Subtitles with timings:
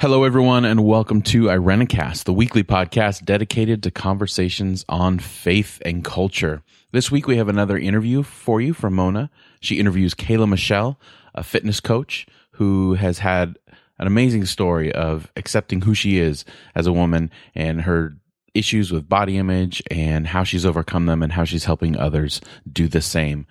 [0.00, 6.02] Hello, everyone, and welcome to Irenicast, the weekly podcast dedicated to conversations on faith and
[6.02, 6.62] culture.
[6.90, 9.28] This week, we have another interview for you from Mona.
[9.60, 10.98] She interviews Kayla Michelle,
[11.34, 13.58] a fitness coach who has had
[13.98, 18.16] an amazing story of accepting who she is as a woman and her
[18.54, 22.40] issues with body image and how she's overcome them and how she's helping others
[22.72, 23.46] do the same.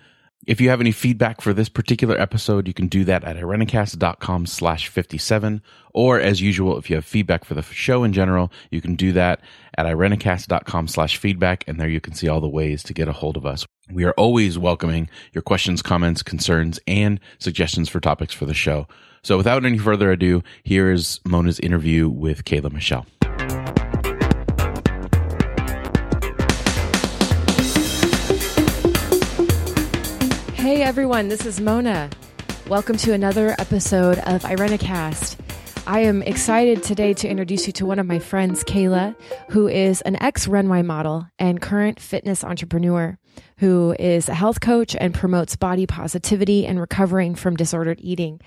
[0.46, 4.46] If you have any feedback for this particular episode, you can do that at irenicast.com
[4.46, 5.62] slash 57.
[5.92, 9.12] Or as usual, if you have feedback for the show in general, you can do
[9.12, 9.42] that
[9.76, 11.64] at irenicast.com slash feedback.
[11.66, 13.66] And there you can see all the ways to get a hold of us.
[13.92, 18.88] We are always welcoming your questions, comments, concerns, and suggestions for topics for the show.
[19.22, 23.04] So without any further ado, here is Mona's interview with Kayla Michelle.
[30.90, 32.10] Everyone, this is Mona.
[32.66, 35.36] Welcome to another episode of Irenicast.
[35.86, 39.14] I am excited today to introduce you to one of my friends, Kayla,
[39.50, 43.16] who is an ex runway model and current fitness entrepreneur
[43.58, 48.40] who is a health coach and promotes body positivity and recovering from disordered eating.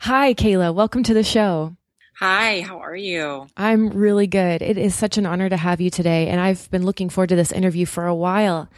[0.00, 0.74] Hi, Kayla.
[0.74, 1.76] Welcome to the show.
[2.16, 3.48] Hi, how are you?
[3.54, 4.62] I'm really good.
[4.62, 7.36] It is such an honor to have you today, and I've been looking forward to
[7.36, 8.70] this interview for a while.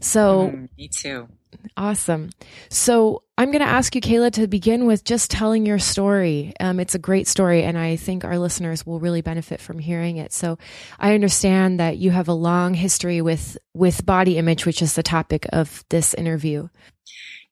[0.00, 1.26] So, mm, me too.
[1.76, 2.30] Awesome.
[2.68, 6.52] So I'm going to ask you, Kayla, to begin with just telling your story.
[6.60, 10.16] Um, it's a great story, and I think our listeners will really benefit from hearing
[10.18, 10.32] it.
[10.32, 10.58] So
[10.98, 15.02] I understand that you have a long history with with body image, which is the
[15.02, 16.68] topic of this interview.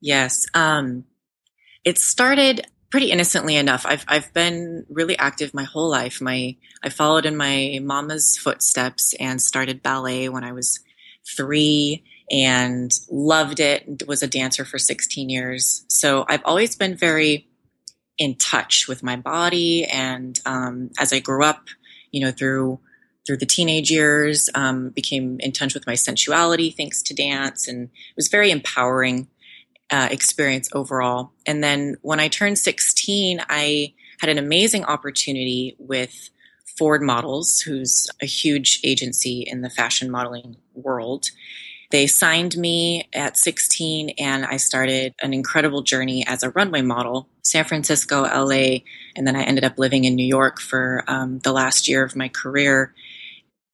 [0.01, 0.47] Yes.
[0.55, 1.05] Um,
[1.85, 3.85] it started pretty innocently enough.
[3.87, 6.21] I've I've been really active my whole life.
[6.21, 10.81] My I followed in my mama's footsteps and started ballet when I was
[11.37, 14.07] three and loved it.
[14.07, 15.85] Was a dancer for 16 years.
[15.89, 17.49] So I've always been very
[18.19, 19.85] in touch with my body.
[19.85, 21.69] And um, as I grew up,
[22.11, 22.81] you know, through
[23.27, 27.85] through the teenage years, um, became in touch with my sensuality thanks to dance, and
[27.85, 29.29] it was very empowering
[29.91, 31.33] uh, experience overall.
[31.47, 36.31] And then when I turned 16, I had an amazing opportunity with
[36.79, 41.31] Ford Models, who's a huge agency in the fashion modeling world.
[41.91, 47.29] They signed me at 16 and I started an incredible journey as a runway model,
[47.43, 48.81] San Francisco, LA,
[49.17, 52.15] and then I ended up living in New York for um, the last year of
[52.15, 52.95] my career.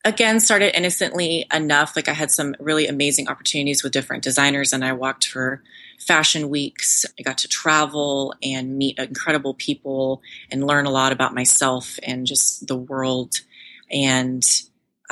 [0.05, 1.97] Again, started innocently enough.
[1.97, 5.63] Like I had some really amazing opportunities with different designers and I walked for
[5.99, 7.05] fashion weeks.
[7.19, 10.23] I got to travel and meet incredible people
[10.53, 13.41] and learn a lot about myself and just the world.
[13.91, 14.45] And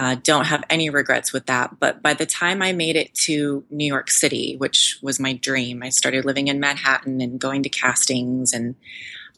[0.03, 1.79] uh, don't have any regrets with that.
[1.79, 5.81] But by the time I made it to New York City, which was my dream,
[5.81, 8.75] I started living in Manhattan and going to castings and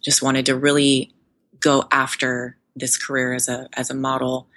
[0.00, 1.12] just wanted to really
[1.60, 4.48] go after this career as a as a model.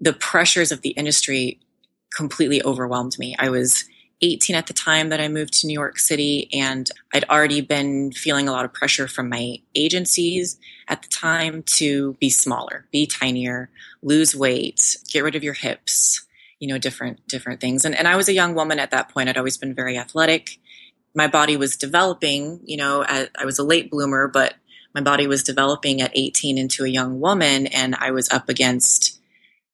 [0.00, 1.60] The pressures of the industry
[2.16, 3.36] completely overwhelmed me.
[3.38, 3.84] I was
[4.22, 8.12] 18 at the time that I moved to New York City, and I'd already been
[8.12, 13.06] feeling a lot of pressure from my agencies at the time to be smaller, be
[13.06, 13.68] tinier,
[14.02, 16.24] lose weight, get rid of your hips,
[16.60, 17.84] you know, different different things.
[17.84, 19.28] And and I was a young woman at that point.
[19.28, 20.58] I'd always been very athletic.
[21.14, 24.54] My body was developing, you know, at, I was a late bloomer, but
[24.94, 29.18] my body was developing at 18 into a young woman, and I was up against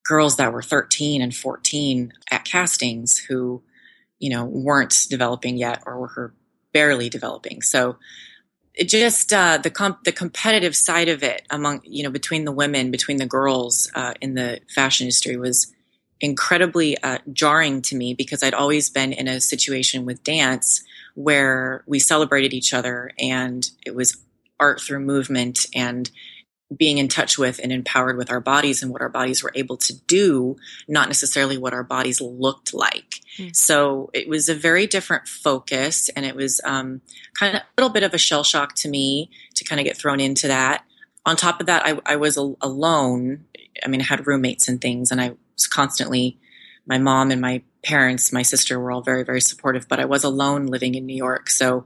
[0.05, 3.61] girls that were 13 and 14 at castings who
[4.19, 6.33] you know, weren't developing yet or were
[6.73, 7.61] barely developing.
[7.61, 7.97] So
[8.73, 12.51] it just uh, the comp- the competitive side of it among you know between the
[12.51, 15.73] women, between the girls uh, in the fashion industry was
[16.21, 20.83] incredibly uh, jarring to me because I'd always been in a situation with dance
[21.15, 24.17] where we celebrated each other and it was
[24.59, 26.09] art through movement and
[26.75, 29.75] being in touch with and empowered with our bodies and what our bodies were able
[29.77, 30.55] to do,
[30.87, 33.21] not necessarily what our bodies looked like.
[33.37, 33.55] Mm.
[33.55, 37.01] So it was a very different focus, and it was um,
[37.33, 39.97] kind of a little bit of a shell shock to me to kind of get
[39.97, 40.83] thrown into that.
[41.25, 43.45] On top of that, I, I was a, alone.
[43.83, 46.37] I mean, I had roommates and things, and I was constantly,
[46.85, 50.23] my mom and my parents, my sister were all very, very supportive, but I was
[50.23, 51.49] alone living in New York.
[51.49, 51.85] So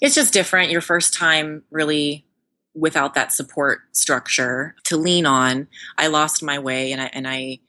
[0.00, 0.70] it's just different.
[0.70, 2.26] Your first time really
[2.74, 7.60] without that support structure to lean on, I lost my way and I, and I,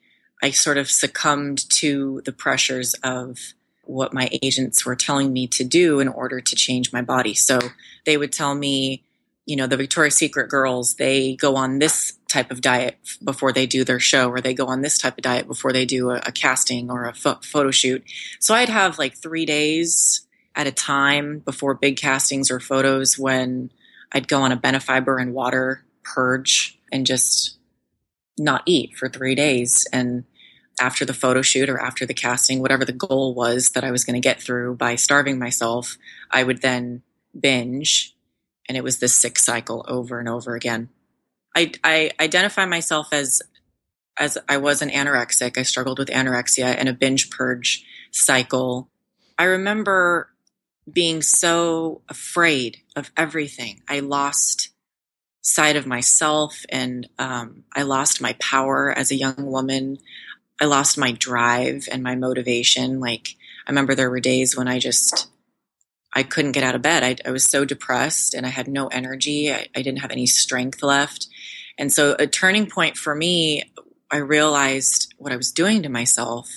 [0.42, 3.38] I sort of succumbed to the pressures of
[3.82, 7.34] what my agents were telling me to do in order to change my body.
[7.34, 7.60] So
[8.04, 9.04] they would tell me,
[9.46, 13.64] you know, the Victoria's Secret girls, they go on this type of diet before they
[13.64, 16.16] do their show, or they go on this type of diet before they do a,
[16.26, 18.02] a casting or a fo- photo shoot.
[18.40, 20.26] So I'd have like three days
[20.56, 23.70] at a time before big castings or photos when
[24.12, 27.58] I'd go on a benefiber and water purge and just
[28.38, 29.86] not eat for three days.
[29.92, 30.24] And
[30.78, 34.04] after the photo shoot or after the casting, whatever the goal was that I was
[34.04, 35.96] going to get through by starving myself,
[36.30, 37.02] I would then
[37.38, 38.14] binge.
[38.68, 40.90] And it was this sick cycle over and over again.
[41.54, 43.42] I, I identify myself as
[44.18, 45.58] as I was an anorexic.
[45.58, 48.88] I struggled with anorexia and a binge purge cycle.
[49.38, 50.30] I remember
[50.90, 53.82] being so afraid of everything.
[53.88, 54.70] I lost
[55.42, 59.98] sight of myself and um, I lost my power as a young woman.
[60.60, 63.00] I lost my drive and my motivation.
[63.00, 63.28] Like,
[63.66, 65.28] I remember there were days when I just,
[66.14, 67.02] I couldn't get out of bed.
[67.02, 69.52] I, I was so depressed and I had no energy.
[69.52, 71.28] I, I didn't have any strength left.
[71.78, 73.70] And so a turning point for me,
[74.10, 76.48] I realized what I was doing to myself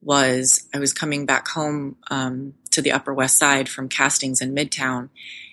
[0.00, 4.54] was I was coming back home um, to the Upper West Side from castings in
[4.54, 5.08] Midtown,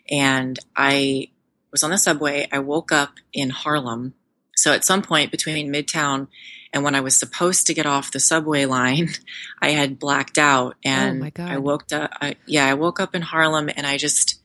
[0.10, 1.30] and I
[1.72, 2.48] was on the subway.
[2.52, 4.14] I woke up in Harlem.
[4.56, 6.28] So at some point between Midtown
[6.74, 9.10] and when I was supposed to get off the subway line,
[9.62, 12.12] I had blacked out, oh and oh I woke up.
[12.22, 14.40] I, yeah, I woke up in Harlem, and I just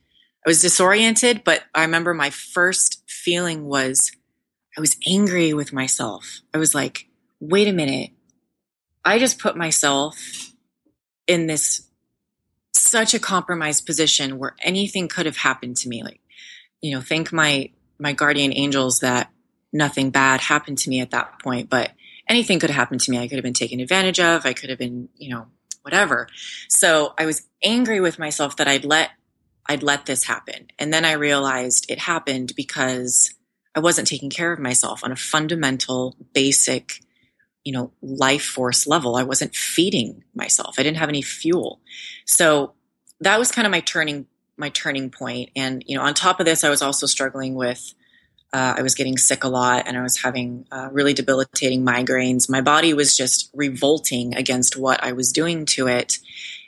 [0.45, 1.45] I was disoriented.
[1.45, 4.13] But I remember my first feeling was
[4.77, 6.41] I was angry with myself.
[6.53, 7.07] I was like,
[7.41, 8.11] wait a minute.
[9.05, 10.53] I just put myself
[11.27, 11.86] in this
[12.79, 16.03] such a compromised position where anything could have happened to me.
[16.03, 16.21] Like,
[16.81, 19.31] you know, thank my my guardian angels that
[19.73, 21.93] nothing bad happened to me at that point, but
[22.29, 23.19] anything could have happened to me.
[23.19, 24.45] I could have been taken advantage of.
[24.45, 25.47] I could have been, you know,
[25.83, 26.29] whatever.
[26.69, 29.11] So I was angry with myself that I'd let
[29.69, 30.69] I'd let this happen.
[30.79, 33.35] And then I realized it happened because
[33.75, 37.01] I wasn't taking care of myself on a fundamental, basic,
[37.67, 39.17] you know, life force level.
[39.17, 40.77] I wasn't feeding myself.
[40.79, 41.81] I didn't have any fuel.
[42.25, 42.75] So
[43.21, 44.27] that was kind of my turning
[44.57, 45.51] my turning point.
[45.57, 47.93] And you know, on top of this, I was also struggling with.
[48.53, 52.49] Uh, I was getting sick a lot, and I was having uh, really debilitating migraines.
[52.49, 56.19] My body was just revolting against what I was doing to it,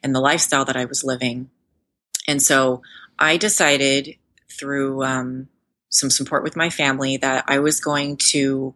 [0.03, 1.49] and the lifestyle that I was living.
[2.27, 2.83] And so
[3.21, 4.17] I decided
[4.50, 5.49] through um,
[5.91, 8.75] some support with my family that I was going to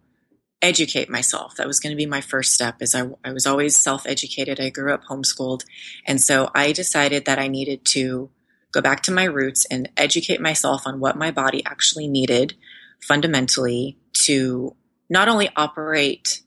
[0.62, 1.56] educate myself.
[1.56, 4.60] That was going to be my first step as I, I was always self-educated.
[4.60, 5.64] I grew up homeschooled.
[6.06, 8.30] And so I decided that I needed to
[8.72, 12.54] go back to my roots and educate myself on what my body actually needed
[13.00, 14.76] fundamentally to
[15.10, 16.42] not only operate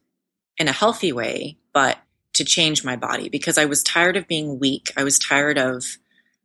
[0.57, 1.99] in a healthy way, but
[2.33, 4.91] to change my body because I was tired of being weak.
[4.97, 5.83] I was tired of,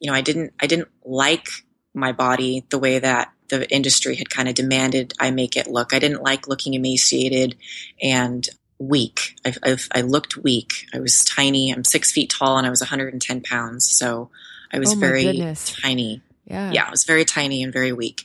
[0.01, 1.49] you know, I didn't, I didn't like
[1.95, 5.93] my body the way that the industry had kind of demanded I make it look.
[5.93, 7.57] I didn't like looking emaciated
[8.03, 8.49] and
[8.79, 9.37] weak.
[9.45, 10.87] I, I, I looked weak.
[10.95, 11.71] I was tiny.
[11.71, 13.91] I'm six feet tall and I was 110 pounds.
[13.91, 14.31] So
[14.73, 15.77] I was oh very goodness.
[15.81, 16.23] tiny.
[16.47, 16.73] Yeah.
[16.73, 18.25] Yeah, I was very tiny and very weak.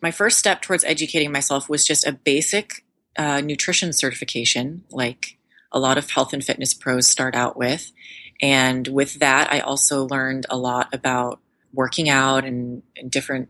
[0.00, 2.84] My first step towards educating myself was just a basic
[3.16, 5.38] uh, nutrition certification, like
[5.70, 7.92] a lot of health and fitness pros start out with.
[8.40, 11.40] And with that, I also learned a lot about
[11.72, 13.48] working out and, and different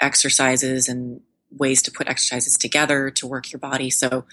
[0.00, 1.20] exercises and
[1.50, 3.90] ways to put exercises together to work your body.
[3.90, 4.24] So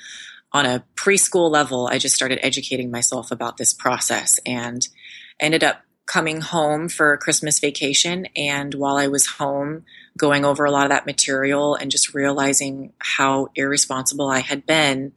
[0.52, 4.88] on a preschool level, I just started educating myself about this process and
[5.40, 8.28] ended up coming home for Christmas vacation.
[8.36, 9.86] And while I was home,
[10.18, 15.14] going over a lot of that material and just realizing how irresponsible I had been,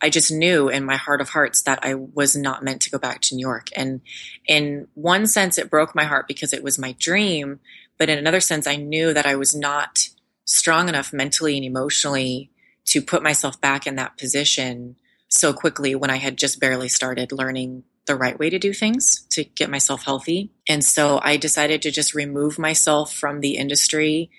[0.00, 2.98] I just knew in my heart of hearts that I was not meant to go
[2.98, 3.68] back to New York.
[3.76, 4.00] And
[4.46, 7.60] in one sense, it broke my heart because it was my dream.
[8.00, 10.08] But in another sense, I knew that I was not
[10.46, 12.50] strong enough mentally and emotionally
[12.86, 14.96] to put myself back in that position
[15.28, 19.20] so quickly when I had just barely started learning the right way to do things
[19.32, 20.50] to get myself healthy.
[20.66, 24.30] And so I decided to just remove myself from the industry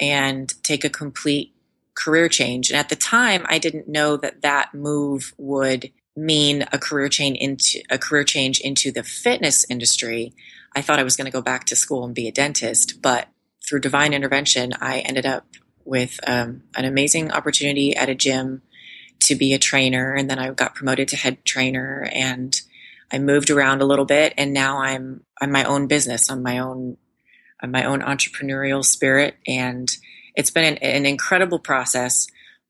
[0.00, 1.54] and take a complete
[1.94, 2.70] career change.
[2.70, 7.36] And at the time, I didn't know that that move would mean a career change
[7.38, 10.32] into a career change into the fitness industry.
[10.74, 13.28] I thought I was going to go back to school and be a dentist, but
[13.66, 15.46] through divine intervention, I ended up
[15.84, 18.62] with um, an amazing opportunity at a gym
[19.20, 20.14] to be a trainer.
[20.14, 22.60] And then I got promoted to head trainer and
[23.12, 26.30] I moved around a little bit and now I'm, I'm my own business.
[26.30, 26.96] I'm my own,
[27.60, 29.36] I'm my own entrepreneurial spirit.
[29.46, 29.90] And
[30.34, 32.28] it's been an, an incredible process.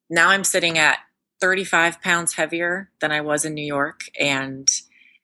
[0.08, 0.98] Now I'm sitting at
[1.40, 4.02] 35 pounds heavier than I was in New York.
[4.18, 4.68] And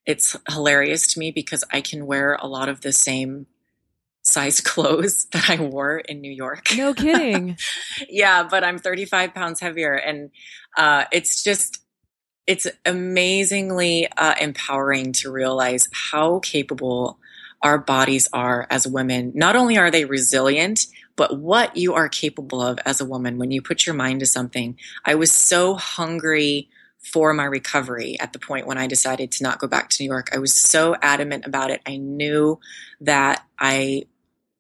[0.06, 3.46] it's hilarious to me because I can wear a lot of the same
[4.22, 6.68] size clothes that I wore in New York.
[6.76, 7.56] No kidding.
[8.08, 9.94] yeah, but I'm 35 pounds heavier.
[9.94, 10.30] And
[10.76, 11.82] uh, it's just,
[12.46, 17.18] it's amazingly uh, empowering to realize how capable
[17.62, 19.32] our bodies are as women.
[19.34, 20.86] Not only are they resilient,
[21.16, 24.26] but what you are capable of as a woman when you put your mind to
[24.26, 24.76] something.
[25.04, 26.68] I was so hungry
[27.12, 30.08] for my recovery at the point when I decided to not go back to New
[30.08, 30.28] York.
[30.32, 31.80] I was so adamant about it.
[31.86, 32.58] I knew
[33.00, 34.06] that I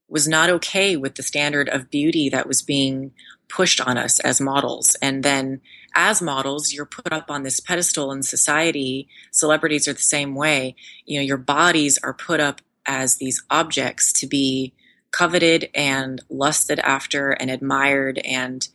[0.08, 3.10] was not okay with the standard of beauty that was being
[3.48, 4.96] pushed on us as models.
[5.02, 5.60] And then
[5.94, 9.08] as models, you're put up on this pedestal in society.
[9.32, 10.76] Celebrities are the same way.
[11.04, 14.72] You know, your bodies are put up as these objects to be
[15.10, 18.18] coveted and lusted after and admired.
[18.18, 18.68] And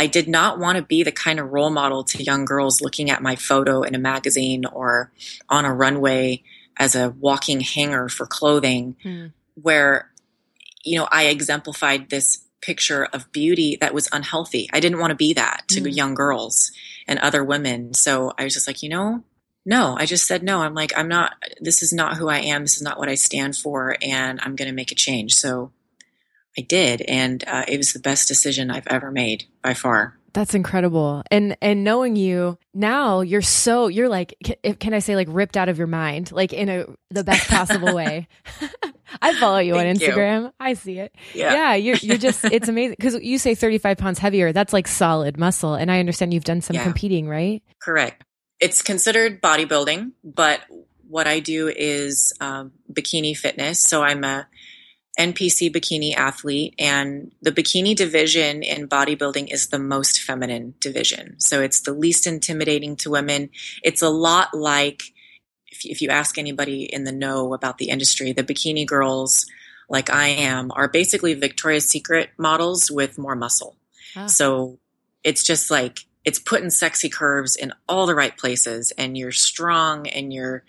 [0.00, 3.10] I did not want to be the kind of role model to young girls looking
[3.10, 5.12] at my photo in a magazine or
[5.46, 6.42] on a runway
[6.78, 9.30] as a walking hanger for clothing, mm.
[9.60, 10.10] where,
[10.82, 14.70] you know, I exemplified this picture of beauty that was unhealthy.
[14.72, 15.94] I didn't want to be that to mm.
[15.94, 16.72] young girls
[17.06, 17.92] and other women.
[17.92, 19.22] So I was just like, you know,
[19.66, 20.62] no, I just said no.
[20.62, 22.62] I'm like, I'm not, this is not who I am.
[22.62, 23.98] This is not what I stand for.
[24.00, 25.34] And I'm going to make a change.
[25.34, 25.72] So
[26.58, 27.02] I did.
[27.02, 30.16] And uh, it was the best decision I've ever made by far.
[30.32, 31.22] That's incredible.
[31.30, 35.56] And and knowing you now, you're so you're like can, can I say like ripped
[35.56, 38.28] out of your mind, like in a the best possible way.
[39.22, 40.42] I follow you Thank on Instagram.
[40.42, 40.52] You.
[40.60, 41.14] I see it.
[41.34, 44.52] Yeah, yeah you're you're just it's amazing because you say 35 pounds heavier.
[44.52, 46.84] That's like solid muscle, and I understand you've done some yeah.
[46.84, 47.62] competing, right?
[47.82, 48.22] Correct.
[48.60, 50.60] It's considered bodybuilding, but
[51.08, 53.82] what I do is um, bikini fitness.
[53.82, 54.46] So I'm a
[55.20, 61.38] NPC bikini athlete, and the bikini division in bodybuilding is the most feminine division.
[61.38, 63.50] So it's the least intimidating to women.
[63.84, 65.02] It's a lot like
[65.66, 69.44] if, if you ask anybody in the know about the industry, the bikini girls,
[69.90, 73.76] like I am, are basically Victoria's Secret models with more muscle.
[74.16, 74.24] Ah.
[74.24, 74.78] So
[75.22, 80.06] it's just like it's putting sexy curves in all the right places, and you're strong
[80.06, 80.64] and you're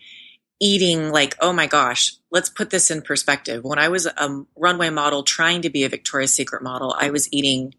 [0.60, 3.63] eating like, oh my gosh, let's put this in perspective.
[3.63, 7.31] When I was a runway model trying to be a Victoria's Secret model, I was
[7.31, 7.75] eating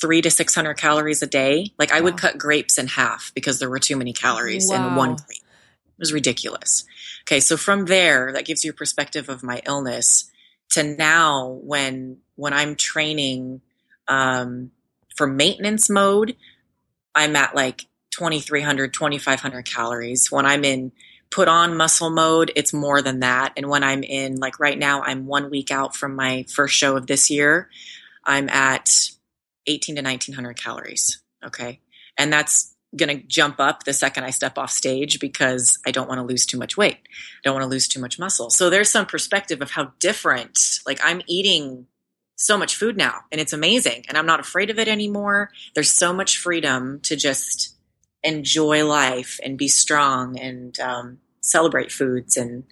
[0.00, 1.72] three to 600 calories a day.
[1.78, 4.88] Like I would cut grapes in half because there were too many calories wow.
[4.88, 5.38] in one grape.
[5.38, 6.84] It was ridiculous.
[7.22, 7.40] Okay.
[7.40, 10.30] So from there, that gives you a perspective of my illness
[10.70, 13.60] to now when, when I'm training,
[14.08, 14.72] um,
[15.14, 16.36] for maintenance mode,
[17.14, 20.32] I'm at like 2300, 2500 calories.
[20.32, 20.90] When I'm in
[21.34, 23.52] put on muscle mode, it's more than that.
[23.56, 26.96] And when I'm in, like right now, I'm one week out from my first show
[26.96, 27.68] of this year,
[28.22, 28.88] I'm at
[29.66, 31.20] 18 to 1900 calories.
[31.44, 31.80] Okay.
[32.16, 36.08] And that's going to jump up the second I step off stage because I don't
[36.08, 36.98] want to lose too much weight.
[37.02, 38.48] I don't want to lose too much muscle.
[38.48, 41.88] So there's some perspective of how different, like I'm eating
[42.36, 45.50] so much food now and it's amazing and I'm not afraid of it anymore.
[45.74, 47.74] There's so much freedom to just
[48.22, 52.64] enjoy life and be strong and um, celebrate foods and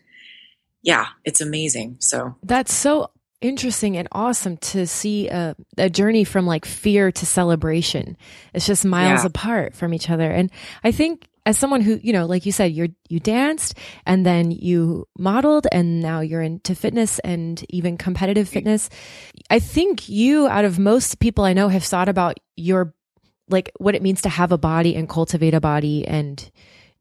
[0.82, 1.96] yeah, it's amazing.
[2.00, 3.10] So that's so
[3.40, 8.16] interesting and awesome to see a, a journey from like fear to celebration.
[8.54, 9.26] It's just miles yeah.
[9.26, 10.30] apart from each other.
[10.30, 10.50] And
[10.82, 13.74] I think as someone who, you know, like you said, you're, you danced
[14.06, 18.88] and then you modeled and now you're into fitness and even competitive fitness.
[19.50, 22.94] I think you, out of most people I know, have thought about your,
[23.48, 26.48] like what it means to have a body and cultivate a body and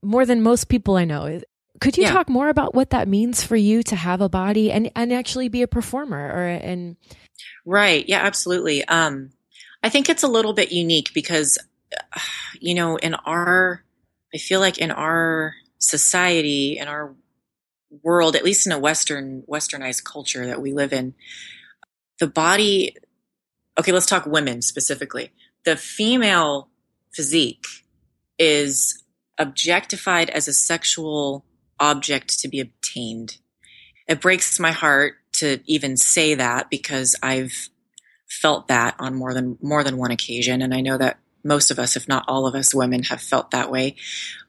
[0.02, 1.40] more than most people I know.
[1.82, 2.14] Could you yeah.
[2.14, 5.50] talk more about what that means for you to have a body and, and actually
[5.50, 6.96] be a performer or and
[7.66, 8.08] Right.
[8.08, 8.86] Yeah, absolutely.
[8.86, 9.32] Um,
[9.84, 11.58] I think it's a little bit unique because,
[12.60, 13.84] you know, in our,
[14.34, 17.16] I feel like in our society, in our
[18.04, 21.14] world, at least in a Western, Westernized culture that we live in,
[22.20, 22.96] the body,
[23.80, 25.32] okay, let's talk women specifically.
[25.66, 26.70] The female
[27.12, 27.66] physique
[28.38, 29.04] is
[29.38, 31.44] objectified as a sexual
[31.82, 33.38] object to be obtained.
[34.08, 37.70] It breaks my heart to even say that because I've
[38.28, 41.80] felt that on more than more than one occasion and I know that most of
[41.80, 43.96] us if not all of us women have felt that way.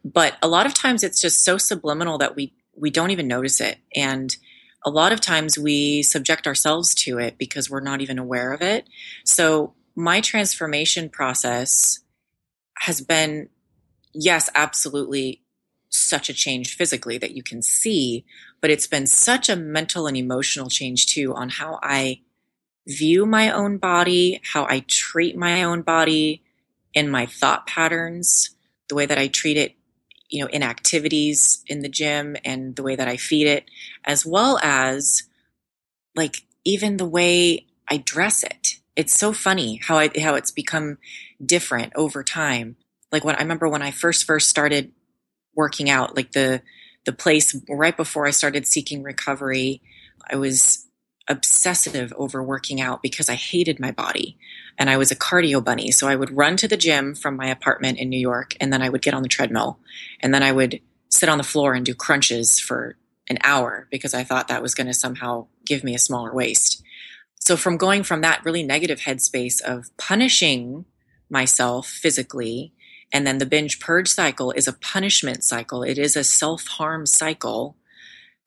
[0.04, 3.60] But a lot of times it's just so subliminal that we we don't even notice
[3.60, 4.36] it and
[4.84, 8.62] a lot of times we subject ourselves to it because we're not even aware of
[8.62, 8.88] it.
[9.24, 12.00] So my transformation process
[12.78, 13.48] has been
[14.12, 15.41] yes, absolutely
[15.94, 18.24] such a change physically that you can see,
[18.60, 22.20] but it's been such a mental and emotional change too on how I
[22.86, 26.42] view my own body, how I treat my own body
[26.94, 28.50] in my thought patterns,
[28.88, 29.76] the way that I treat it,
[30.28, 33.64] you know, in activities in the gym and the way that I feed it,
[34.04, 35.24] as well as
[36.14, 38.76] like even the way I dress it.
[38.96, 40.98] It's so funny how I how it's become
[41.44, 42.76] different over time.
[43.10, 44.92] Like when I remember when I first first started
[45.54, 46.62] working out like the
[47.04, 49.82] the place right before i started seeking recovery
[50.30, 50.86] i was
[51.28, 54.36] obsessive over working out because I hated my body
[54.78, 55.90] and I was a cardio bunny.
[55.90, 58.82] So I would run to the gym from my apartment in New York and then
[58.82, 59.78] I would get on the treadmill
[60.20, 62.96] and then I would sit on the floor and do crunches for
[63.28, 66.82] an hour because I thought that was going to somehow give me a smaller waist.
[67.40, 70.84] So from going from that really negative headspace of punishing
[71.30, 72.72] myself physically
[73.12, 75.82] and then the binge purge cycle is a punishment cycle.
[75.82, 77.76] It is a self harm cycle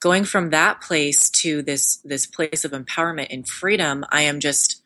[0.06, 4.82] going from that place to this this place of empowerment and freedom i am just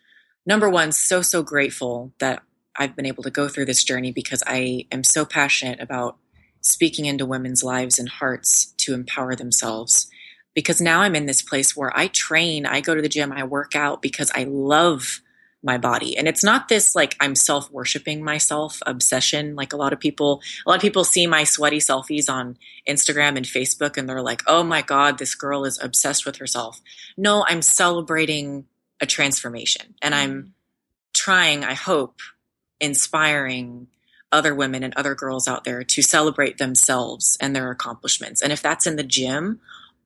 [0.45, 2.41] number one so so grateful that
[2.77, 6.17] i've been able to go through this journey because i am so passionate about
[6.61, 10.09] speaking into women's lives and hearts to empower themselves
[10.53, 13.43] because now i'm in this place where i train i go to the gym i
[13.43, 15.21] work out because i love
[15.61, 16.17] my body.
[16.17, 19.55] And it's not this like I'm self worshiping myself obsession.
[19.55, 23.35] Like a lot of people, a lot of people see my sweaty selfies on Instagram
[23.35, 26.79] and Facebook and they're like, oh my God, this girl is obsessed with herself.
[27.17, 28.65] No, I'm celebrating
[29.01, 30.49] a transformation and I'm mm-hmm.
[31.13, 32.19] trying, I hope,
[32.79, 33.87] inspiring
[34.31, 38.41] other women and other girls out there to celebrate themselves and their accomplishments.
[38.41, 39.59] And if that's in the gym,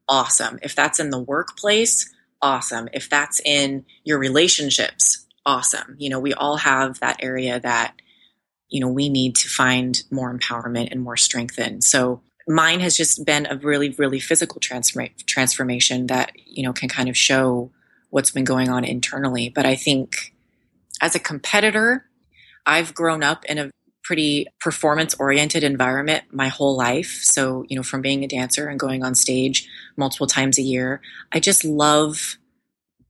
[0.07, 0.59] awesome.
[0.63, 2.87] If that's in the workplace, awesome.
[2.93, 5.95] If that's in your relationships, awesome.
[5.97, 7.95] You know, we all have that area that,
[8.69, 11.81] you know, we need to find more empowerment and more strength in.
[11.81, 16.89] So mine has just been a really, really physical transform- transformation that, you know, can
[16.89, 17.71] kind of show
[18.09, 19.49] what's been going on internally.
[19.49, 20.33] But I think
[21.01, 22.05] as a competitor,
[22.65, 23.71] I've grown up in a
[24.03, 27.19] pretty performance oriented environment my whole life.
[27.23, 31.01] So, you know, from being a dancer and going on stage multiple times a year,
[31.31, 32.37] I just love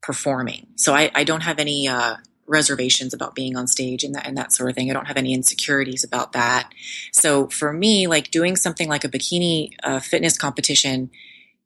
[0.04, 0.68] performing.
[0.76, 4.38] So I, I don't have any uh, reservations about being on stage and that and
[4.38, 4.92] that sort of thing.
[4.92, 6.72] I don't have any insecurities about that.
[7.12, 11.10] So for me, like doing something like a bikini uh, fitness competition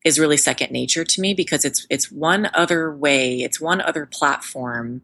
[0.05, 4.05] is really second nature to me because it's it's one other way, it's one other
[4.05, 5.01] platform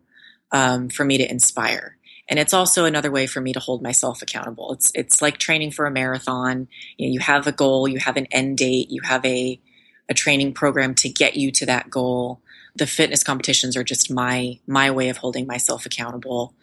[0.52, 1.98] um, for me to inspire.
[2.30, 4.74] And it's also another way for me to hold myself accountable.
[4.74, 6.68] It's it's like training for a marathon.
[6.98, 9.60] You, know, you have a goal, you have an end date, you have a
[10.08, 12.43] a training program to get you to that goal
[12.76, 16.54] the fitness competitions are just my my way of holding myself accountable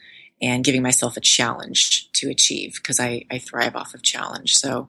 [0.42, 4.56] and giving myself a challenge to achieve because I, I thrive off of challenge.
[4.56, 4.88] So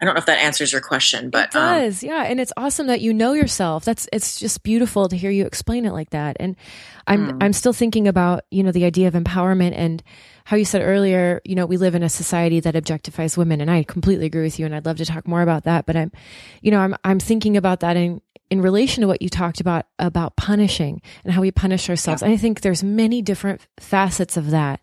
[0.00, 2.04] I don't know if that answers your question, but it does.
[2.04, 2.22] Um, yeah.
[2.22, 3.84] And it's awesome that you know yourself.
[3.84, 6.36] That's, it's just beautiful to hear you explain it like that.
[6.38, 6.54] And
[7.08, 7.42] I'm, mm.
[7.42, 10.00] I'm still thinking about, you know, the idea of empowerment and
[10.44, 13.60] how you said earlier, you know, we live in a society that objectifies women.
[13.60, 14.66] And I completely agree with you.
[14.66, 15.84] And I'd love to talk more about that.
[15.84, 16.12] But I'm,
[16.62, 19.86] you know, I'm, I'm thinking about that in, in relation to what you talked about
[19.98, 22.28] about punishing and how we punish ourselves yeah.
[22.28, 24.80] i think there's many different facets of that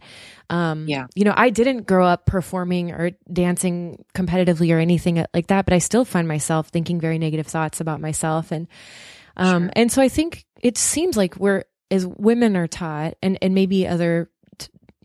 [0.49, 5.47] um, yeah you know i didn't grow up performing or dancing competitively or anything like
[5.47, 8.67] that but i still find myself thinking very negative thoughts about myself and
[9.37, 9.71] um, sure.
[9.75, 13.87] and so i think it seems like we're as women are taught and and maybe
[13.87, 14.29] other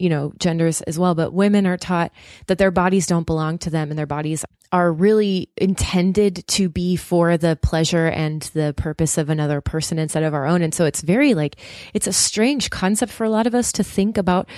[0.01, 2.11] you know, genders as well, but women are taught
[2.47, 6.97] that their bodies don't belong to them and their bodies are really intended to be
[6.97, 10.63] for the pleasure and the purpose of another person instead of our own.
[10.63, 11.57] And so it's very like,
[11.93, 14.49] it's a strange concept for a lot of us to think about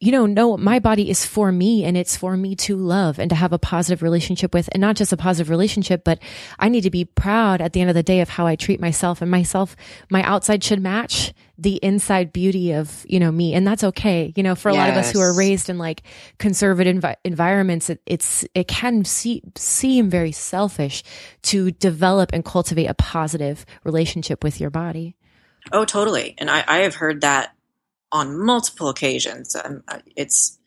[0.00, 3.28] you know, no, my body is for me and it's for me to love and
[3.30, 6.20] to have a positive relationship with, and not just a positive relationship, but
[6.56, 8.80] I need to be proud at the end of the day of how I treat
[8.80, 9.74] myself and myself.
[10.08, 13.54] My outside should match the inside beauty of, you know, me.
[13.54, 14.32] And that's okay.
[14.36, 14.78] You know, for a yes.
[14.78, 16.04] lot of us who are raised in like
[16.38, 21.02] conservative envi- environments, it, it's, it can see, seem very selfish
[21.42, 25.16] to develop and cultivate a positive relationship with your body.
[25.72, 26.36] Oh, totally.
[26.38, 27.52] And I, I have heard that
[28.12, 29.56] on multiple occasions.
[29.56, 29.82] Um,
[30.16, 30.58] it's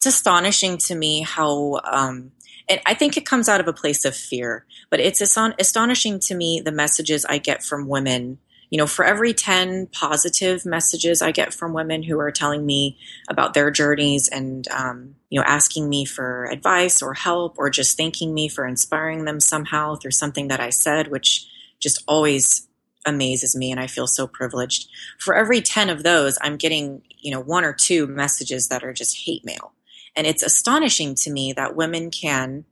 [0.00, 2.32] it's astonishing to me how, um,
[2.70, 4.64] and I think it comes out of a place of fear.
[4.88, 8.38] But it's astonishing to me the messages I get from women.
[8.70, 12.96] You know, for every 10 positive messages I get from women who are telling me
[13.28, 17.98] about their journeys and, um, you know, asking me for advice or help or just
[17.98, 21.46] thanking me for inspiring them somehow through something that I said, which
[21.78, 22.68] just always
[23.06, 24.88] amazes me and I feel so privileged.
[25.18, 28.92] For every 10 of those, I'm getting, you know, one or two messages that are
[28.92, 29.72] just hate mail.
[30.16, 32.64] And it's astonishing to me that women can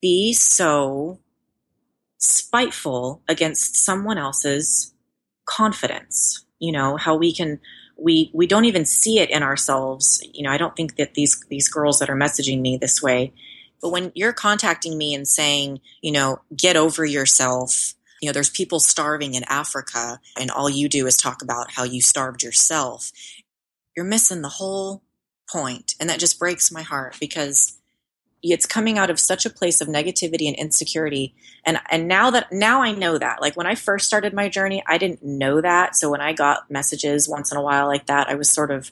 [0.00, 1.20] be so
[2.18, 4.94] spiteful against someone else's
[5.44, 6.44] confidence.
[6.58, 7.60] You know, how we can
[7.96, 10.22] we we don't even see it in ourselves.
[10.32, 13.32] You know, I don't think that these these girls that are messaging me this way,
[13.80, 18.48] but when you're contacting me and saying, you know, get over yourself, you know, there's
[18.48, 23.10] people starving in Africa, and all you do is talk about how you starved yourself.
[23.96, 25.02] You're missing the whole
[25.50, 27.78] point, and that just breaks my heart because
[28.40, 31.34] it's coming out of such a place of negativity and insecurity.
[31.64, 33.40] And and now that now I know that.
[33.40, 35.94] Like when I first started my journey I didn't know that.
[35.94, 38.90] So when I got messages once in a while like that I was sort of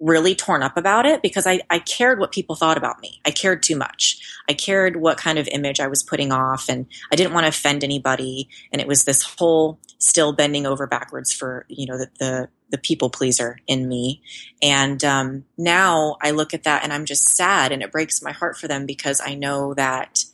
[0.00, 3.20] really torn up about it because I, I cared what people thought about me.
[3.26, 4.18] I cared too much.
[4.48, 7.48] I cared what kind of image I was putting off and I didn't want to
[7.48, 8.48] offend anybody.
[8.72, 12.78] And it was this whole still bending over backwards for, you know, the, the, the
[12.78, 14.22] people pleaser in me.
[14.62, 18.32] And um, now I look at that and I'm just sad and it breaks my
[18.32, 20.24] heart for them because I know that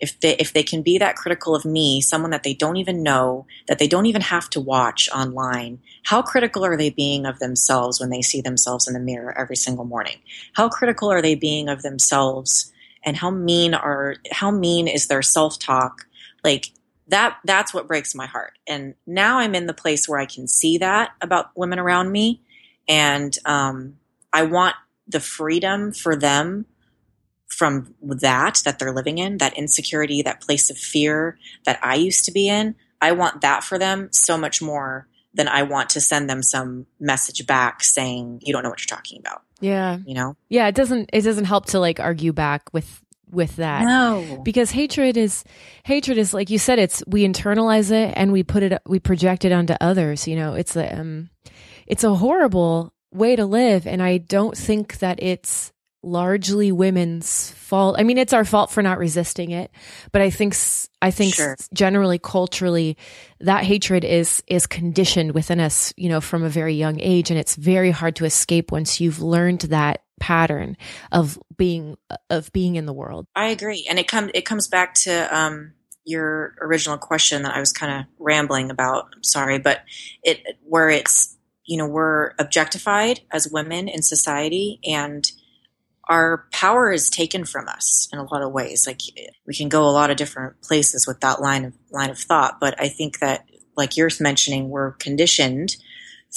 [0.00, 3.02] if they if they can be that critical of me someone that they don't even
[3.02, 7.40] know that they don't even have to watch online how critical are they being of
[7.40, 10.18] themselves when they see themselves in the mirror every single morning?
[10.52, 12.72] How critical are they being of themselves?
[13.02, 16.06] And how mean are how mean is their self-talk?
[16.44, 16.70] Like
[17.08, 18.52] that that's what breaks my heart.
[18.68, 22.40] And now i'm in the place where i can see that about women around me.
[22.86, 23.96] And um,
[24.32, 24.76] i want
[25.08, 26.66] the freedom for them
[27.48, 32.24] from that that they're living in, that insecurity, that place of fear that I used
[32.26, 32.74] to be in.
[33.00, 36.86] I want that for them so much more than I want to send them some
[36.98, 39.42] message back saying you don't know what you're talking about.
[39.60, 39.98] Yeah.
[40.04, 40.36] You know?
[40.48, 43.84] Yeah, it doesn't it doesn't help to like argue back with with that.
[43.84, 44.40] No.
[44.44, 45.44] Because hatred is
[45.84, 49.44] hatred is like you said it's we internalize it and we put it we project
[49.44, 50.54] it onto others, you know.
[50.54, 51.30] It's a um
[51.86, 55.72] it's a horrible way to live and I don't think that it's
[56.06, 57.96] largely women's fault.
[57.98, 59.70] I mean, it's our fault for not resisting it,
[60.12, 60.54] but I think
[61.02, 61.56] I think Sure.
[61.74, 62.96] generally culturally
[63.40, 67.38] that hatred is is conditioned within us, you know, from a very young age and
[67.38, 70.76] it's very hard to escape once you've learned that pattern
[71.12, 71.96] of being
[72.30, 73.26] of being in the world.
[73.34, 73.86] I agree.
[73.88, 75.72] And it comes it comes back to um
[76.04, 79.08] your original question that I was kind of rambling about.
[79.14, 79.80] I'm sorry, but
[80.22, 81.36] it where it's
[81.68, 85.30] you know, we're objectified as women in society and
[86.08, 88.86] our power is taken from us in a lot of ways.
[88.86, 89.00] Like
[89.46, 92.60] we can go a lot of different places with that line of line of thought,
[92.60, 93.44] but I think that,
[93.76, 95.76] like you're mentioning, we're conditioned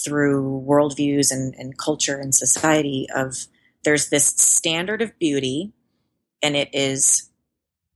[0.03, 3.47] through worldviews and, and culture and society of
[3.83, 5.71] there's this standard of beauty,
[6.41, 7.29] and it is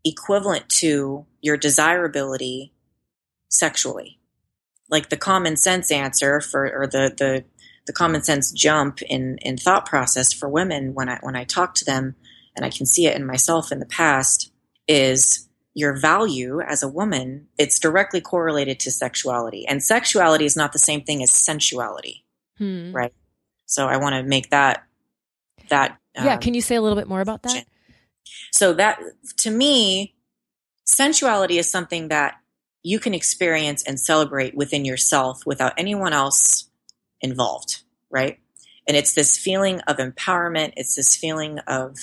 [0.06, 2.74] equivalent to your desirability
[3.50, 4.20] sexually.
[4.90, 7.46] Like the common sense answer for, or the the
[7.86, 11.74] the common sense jump in in thought process for women when I when I talk
[11.76, 12.16] to them
[12.56, 14.52] and I can see it in myself in the past
[14.88, 20.72] is your value as a woman it's directly correlated to sexuality and sexuality is not
[20.74, 22.24] the same thing as sensuality
[22.60, 22.92] Hmm.
[22.96, 23.14] Right.
[23.66, 24.84] so I want to make that
[25.70, 27.66] that yeah, um, can you say a little bit more about that?
[28.52, 29.00] so that
[29.38, 30.14] to me
[30.86, 32.36] sensuality is something that
[32.84, 36.70] you can experience and celebrate within yourself without anyone else
[37.24, 37.82] involved,
[38.12, 38.38] right?
[38.88, 41.98] And it's this feeling of empowerment, it's this feeling of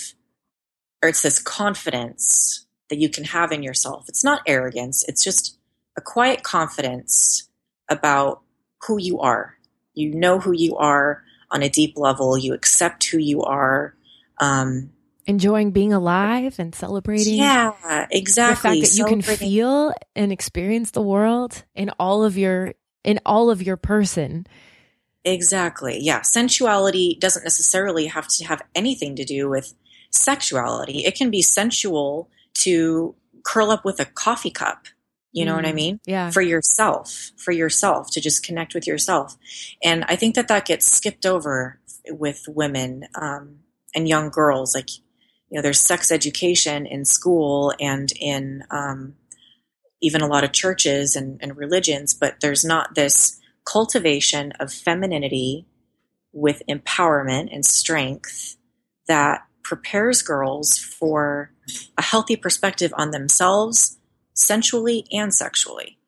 [1.02, 4.06] or it's this confidence that you can have in yourself.
[4.08, 5.58] It's not arrogance, it's just
[5.96, 7.48] a quiet confidence
[7.88, 8.42] about
[8.86, 9.56] who you are.
[9.94, 13.94] You know who you are on a deep level, you accept who you are.
[14.38, 14.90] Um,
[15.26, 17.34] Enjoying being alive and celebrating.
[17.34, 18.80] yeah, exactly.
[18.80, 23.20] the fact that you can feel and experience the world in all of your in
[23.24, 24.46] all of your person.
[25.24, 25.98] Exactly.
[26.00, 26.20] Yeah.
[26.20, 29.74] Sensuality doesn't necessarily have to have anything to do with
[30.10, 31.04] sexuality.
[31.04, 34.86] It can be sensual to curl up with a coffee cup.
[35.32, 36.00] You know what I Mm, mean?
[36.06, 36.30] Yeah.
[36.30, 39.36] For yourself, for yourself, to just connect with yourself.
[39.84, 41.78] And I think that that gets skipped over
[42.08, 43.60] with women um,
[43.94, 44.74] and young girls.
[44.74, 44.90] Like,
[45.48, 49.14] you know, there's sex education in school and in um,
[50.02, 53.39] even a lot of churches and, and religions, but there's not this
[53.70, 55.66] cultivation of femininity
[56.32, 58.56] with empowerment and strength
[59.06, 61.52] that prepares girls for
[61.96, 63.98] a healthy perspective on themselves
[64.34, 65.98] sensually and sexually.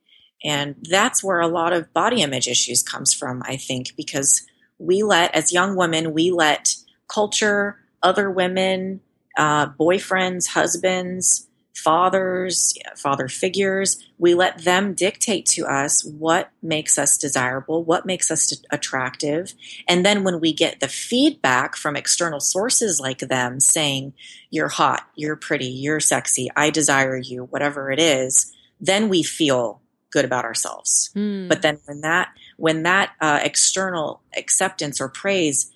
[0.45, 4.43] And that's where a lot of body image issues comes from i think because
[4.79, 6.75] we let as young women we let
[7.07, 9.01] culture other women
[9.39, 14.03] uh, boyfriends husbands fathers father figures.
[14.19, 19.55] We let them dictate to us what makes us desirable what makes us attractive.
[19.89, 24.13] And then when we get the feedback from external sources like them saying
[24.51, 29.81] you're hot you're pretty you're sexy i desire you whatever it is then we feel
[30.11, 31.11] good about ourselves.
[31.15, 31.49] Hmm.
[31.49, 35.73] but then when that when that uh, external acceptance or praise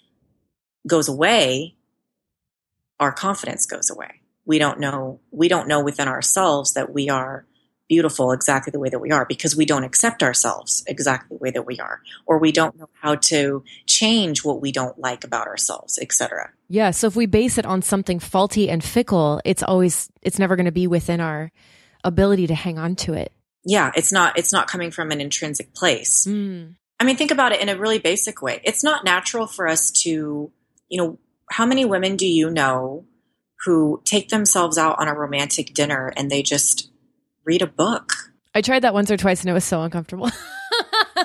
[0.86, 1.74] goes away
[3.00, 7.44] our confidence goes away we don't know we don't know within ourselves that we are
[7.88, 11.50] beautiful exactly the way that we are because we don't accept ourselves exactly the way
[11.52, 15.46] that we are or we don't know how to change what we don't like about
[15.46, 16.90] ourselves etc Yeah.
[16.90, 20.66] So if we base it on something faulty and fickle, it's always, it's never going
[20.66, 21.52] to be within our
[22.02, 23.30] ability to hang on to it.
[23.64, 26.74] yeah it's not it's not coming from an intrinsic place Mm.
[26.98, 28.60] I mean, think about it in a really basic way.
[28.64, 30.50] It's not natural for us to,
[30.88, 31.18] you know,
[31.50, 33.04] how many women do you know
[33.64, 36.90] who take themselves out on a romantic dinner and they just
[37.44, 38.12] read a book?
[38.54, 40.30] I tried that once or twice and it was so uncomfortable.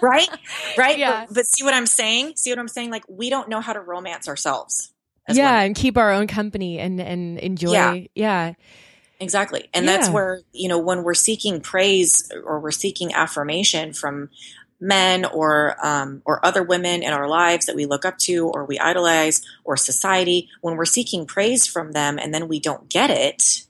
[0.02, 0.30] Right?
[0.78, 0.98] Right?
[0.98, 1.26] Yeah.
[1.28, 2.34] But, but see what I'm saying?
[2.38, 2.91] See what I'm saying?
[2.91, 4.94] Like, we don't know how to romance ourselves.
[5.28, 5.52] as yeah.
[5.52, 5.65] women.
[5.65, 7.74] And keep our own company and, and enjoy.
[7.74, 7.96] Yeah.
[8.15, 8.54] Yeah.
[9.20, 9.70] Exactly.
[9.74, 14.30] And that's where, you know, when we're seeking praise or we're seeking affirmation from
[14.82, 18.65] men or um, or other women in our lives that we look up to or
[18.65, 23.10] we idolize or society, when we're seeking praise from them and then we don't get
[23.12, 23.65] it,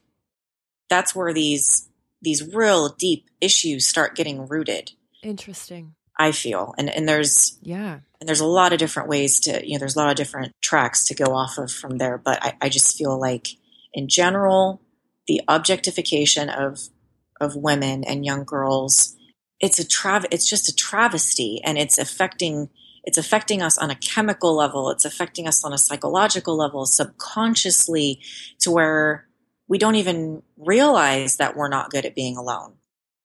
[0.89, 1.89] that's where these
[2.21, 4.91] these real deep issues start getting rooted,
[5.23, 5.95] Interesting.
[6.17, 6.73] I feel.
[6.77, 7.99] And and there's Yeah.
[8.19, 10.53] and there's a lot of different ways to you know there's a lot of different
[10.61, 13.47] tracks to go off of from there but i, I just feel like
[13.93, 14.81] in general
[15.27, 16.89] the objectification of
[17.39, 19.15] of women and young girls
[19.61, 22.69] it's a trav it's just a travesty and it's affecting
[23.03, 28.19] it's affecting us on a chemical level it's affecting us on a psychological level subconsciously
[28.59, 29.27] to where
[29.67, 32.73] we don't even realize that we're not good at being alone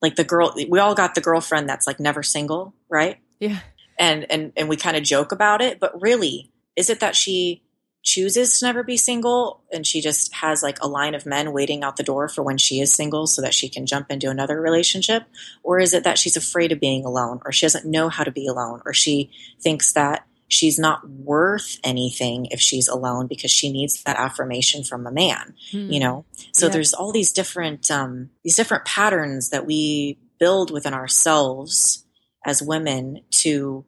[0.00, 3.60] like the girl we all got the girlfriend that's like never single right Yeah.
[3.98, 7.62] and and and we kind of joke about it but really is it that she
[8.06, 11.82] chooses to never be single and she just has like a line of men waiting
[11.82, 14.60] out the door for when she is single so that she can jump into another
[14.60, 15.24] relationship
[15.64, 18.30] or is it that she's afraid of being alone or she doesn't know how to
[18.30, 19.28] be alone or she
[19.60, 25.04] thinks that she's not worth anything if she's alone because she needs that affirmation from
[25.04, 25.90] a man Hmm.
[25.90, 26.72] you know so Yeah.
[26.74, 32.04] there's all these different um, these different patterns that we build within ourselves
[32.46, 33.84] as women to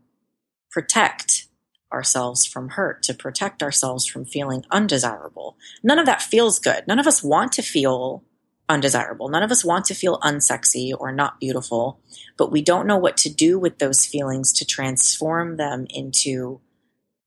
[0.73, 1.47] protect
[1.93, 5.57] ourselves from hurt to protect ourselves from feeling undesirable.
[5.83, 6.85] None of that feels good.
[6.87, 8.25] None of us want to feel
[8.69, 9.29] undesirable.
[9.29, 12.01] None of us want to feel unsexy or not beautiful
[12.39, 16.61] but we don't know what to do with those feelings to transform them into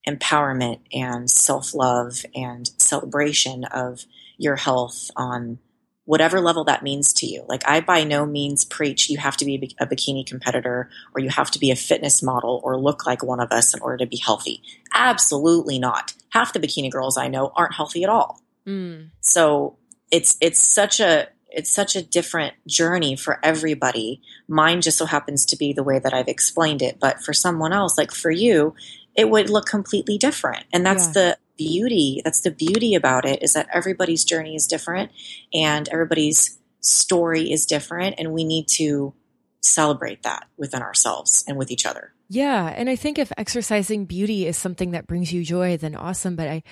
[0.07, 4.05] empowerment and self-love and celebration of
[4.37, 5.59] your health on
[6.05, 7.43] whatever level that means to you.
[7.47, 11.29] Like I by no means preach you have to be a bikini competitor or you
[11.29, 14.07] have to be a fitness model or look like one of us in order to
[14.07, 14.61] be healthy.
[14.93, 16.13] Absolutely not.
[16.29, 18.41] Half the bikini girls I know aren't healthy at all.
[18.67, 19.09] Mm.
[19.21, 19.77] So
[20.11, 24.21] it's it's such a it's such a different journey for everybody.
[24.47, 27.73] Mine just so happens to be the way that I've explained it, but for someone
[27.73, 28.73] else, like for you,
[29.15, 30.63] it would look completely different.
[30.71, 31.11] And that's Yeah.
[31.11, 32.21] the beauty.
[32.23, 35.11] That's the beauty about it is that everybody's journey is different
[35.53, 39.13] and everybody's story is different and we need to
[39.61, 42.13] celebrate that within ourselves and with each other.
[42.29, 42.67] Yeah.
[42.67, 46.35] And I think if exercising beauty is something that brings you joy, then awesome.
[46.35, 46.63] But I,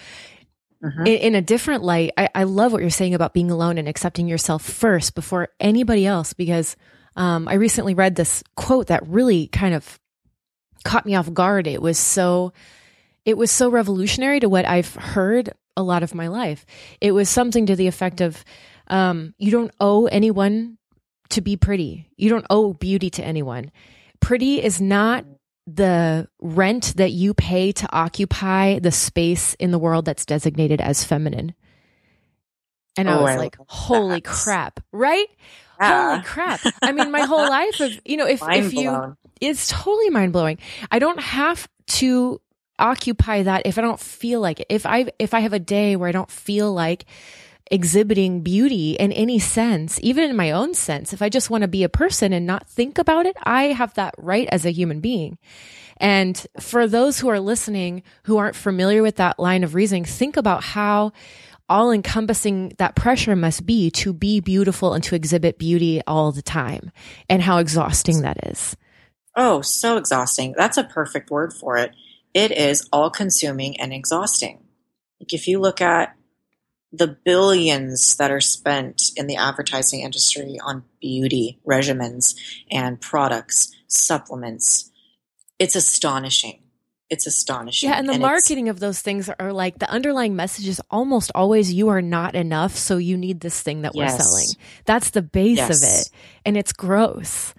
[0.81, 1.05] Mhm.
[1.05, 3.87] in, in a different light, I, I love what you're saying about being alone and
[3.87, 6.31] accepting yourself first before anybody else.
[6.31, 6.77] Because
[7.17, 9.99] um, I recently read this quote that really kind of
[10.85, 11.67] caught me off guard.
[11.67, 12.53] It was so,
[13.29, 16.65] it was so revolutionary to what I've heard a lot of my life.
[16.99, 18.43] It was something to the effect of,
[18.87, 20.77] um, you don't owe anyone
[21.29, 22.09] to be pretty.
[22.17, 23.71] You don't owe beauty to anyone.
[24.19, 25.25] Pretty is not
[25.67, 31.03] the rent that you pay to occupy the space in the world that's designated as
[31.03, 31.53] feminine.
[32.97, 34.23] And I Oh, was I like, holy that.
[34.23, 35.27] crap, right?
[35.79, 36.09] Yeah.
[36.13, 36.61] Holy crap.
[36.81, 39.17] I mean, my whole life of, you know, if, Mind if you, blown.
[39.39, 40.57] it's totally mind blowing.
[40.91, 42.41] I don't have to
[42.79, 44.67] occupy that if I don't feel like it.
[44.69, 47.05] If I, if I have a day where I don't feel like
[47.71, 51.67] exhibiting beauty in any sense, even in my own sense, if I just want to
[51.67, 54.99] be a person and not think about it, I have that right as a human
[54.99, 55.37] being.
[55.97, 60.37] And for those who are listening who aren't familiar with that line of reasoning, think
[60.37, 61.11] about how
[61.67, 66.41] all encompassing that pressure must be to be beautiful and to exhibit beauty all the
[66.41, 66.91] time
[67.29, 68.75] and how exhausting that is.
[69.35, 70.55] Oh, so exhausting.
[70.57, 71.95] That's a perfect word for it.
[72.33, 74.63] It is all consuming and exhausting.
[75.19, 76.15] Like if you look at
[76.91, 82.35] the billions that are spent in the advertising industry on beauty regimens
[82.71, 84.89] and products, supplements,
[85.59, 86.63] it's astonishing.
[87.09, 87.89] It's astonishing.
[87.89, 91.31] Yeah, and the it's- marketing of those things are like the underlying message is almost
[91.33, 94.45] always you are not enough, so you need this thing that we're selling.
[94.85, 95.83] That's the base Yes.
[95.83, 96.09] of it.
[96.45, 97.53] And it's gross.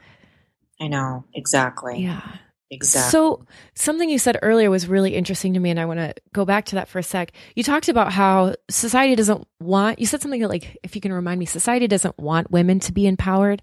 [0.80, 2.02] I know, exactly.
[2.02, 2.36] Yeah.
[2.72, 3.10] Exactly.
[3.10, 6.44] So, something you said earlier was really interesting to me, and I want to go
[6.44, 7.32] back to that for a sec.
[7.56, 11.40] You talked about how society doesn't want, you said something like, if you can remind
[11.40, 13.60] me, society doesn't want women to be empowered.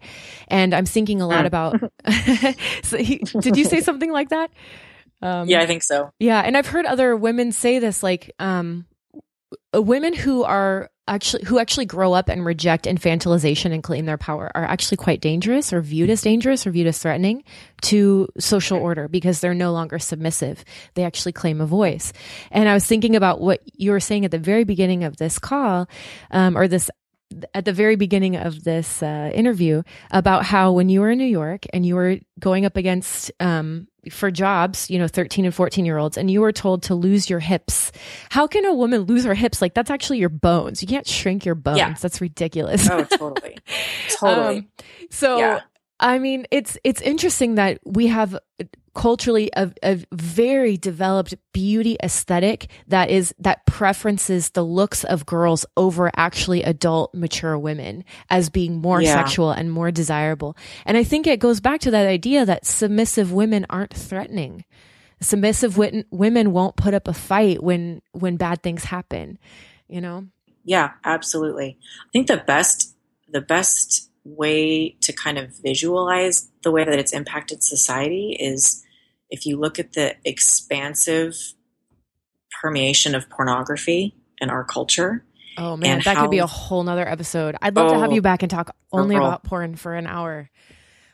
[0.50, 1.48] And I'm thinking a lot Mm.
[1.48, 1.92] about,
[2.84, 4.52] so he, did you say something like that?
[5.22, 6.12] Um, yeah, I think so.
[6.20, 8.86] Yeah, and I've heard other women say this, like um,
[9.74, 14.52] women who are actually who actually grow up and reject infantilization and claim their power
[14.56, 17.44] are actually quite dangerous, or viewed as dangerous, or viewed as threatening
[17.82, 20.64] to social order because they're no longer submissive.
[20.96, 22.14] They actually claim a voice.
[22.52, 25.40] And I was thinking about what you were saying at the very beginning of this
[25.40, 25.88] call,
[26.32, 26.90] um, or this
[27.54, 31.26] at the very beginning of this uh, interview about how when you were in New
[31.26, 35.86] York and you were going up against um, for jobs, you know, 13 and 14
[35.86, 37.92] year olds, and you were told to lose your hips.
[38.30, 39.62] How can a woman lose her hips?
[39.62, 40.82] Like, that's actually your bones.
[40.82, 41.78] You can't shrink your bones.
[41.78, 41.96] Yeah.
[42.00, 42.90] That's ridiculous.
[42.90, 43.58] Oh, totally.
[44.10, 44.58] totally.
[44.60, 44.68] Um,
[45.10, 45.60] so, Yeah.
[46.00, 48.38] I mean, it's it's interesting that we have
[48.98, 55.66] culturally a, a very developed beauty aesthetic that is that preferences the looks of girls
[55.78, 59.14] over actually adult mature women as being more Yeah.
[59.14, 60.58] sexual and more desirable.
[60.86, 64.66] And I think it goes back to that idea that submissive women aren't threatening.
[65.22, 69.38] Submissive wit- women won't put up a fight when when bad things happen,
[69.88, 70.26] you know?
[70.64, 71.78] Yeah, absolutely.
[71.80, 72.96] I think the best
[73.30, 78.84] the best way to kind of visualize the way that it's impacted society is
[79.30, 81.36] if you look at the expansive
[82.62, 85.24] permeation of pornography in our culture.
[85.58, 87.56] Oh man, that could be a whole nother episode.
[87.62, 89.26] I'd love to have Oh, you back and talk only girl.
[89.26, 90.50] about porn for an hour.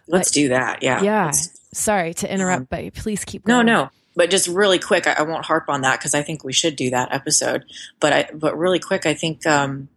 [0.08, 0.84] Let's But- do that.
[0.84, 1.02] Yeah.
[1.02, 1.32] Yeah.
[1.74, 3.90] Sorry to interrupt, Um, but please keep No, no.
[4.16, 6.76] But just really quick, I, I won't harp on that because I think we should
[6.76, 7.64] do that episode.
[8.00, 9.88] But I, but really quick, I think, um,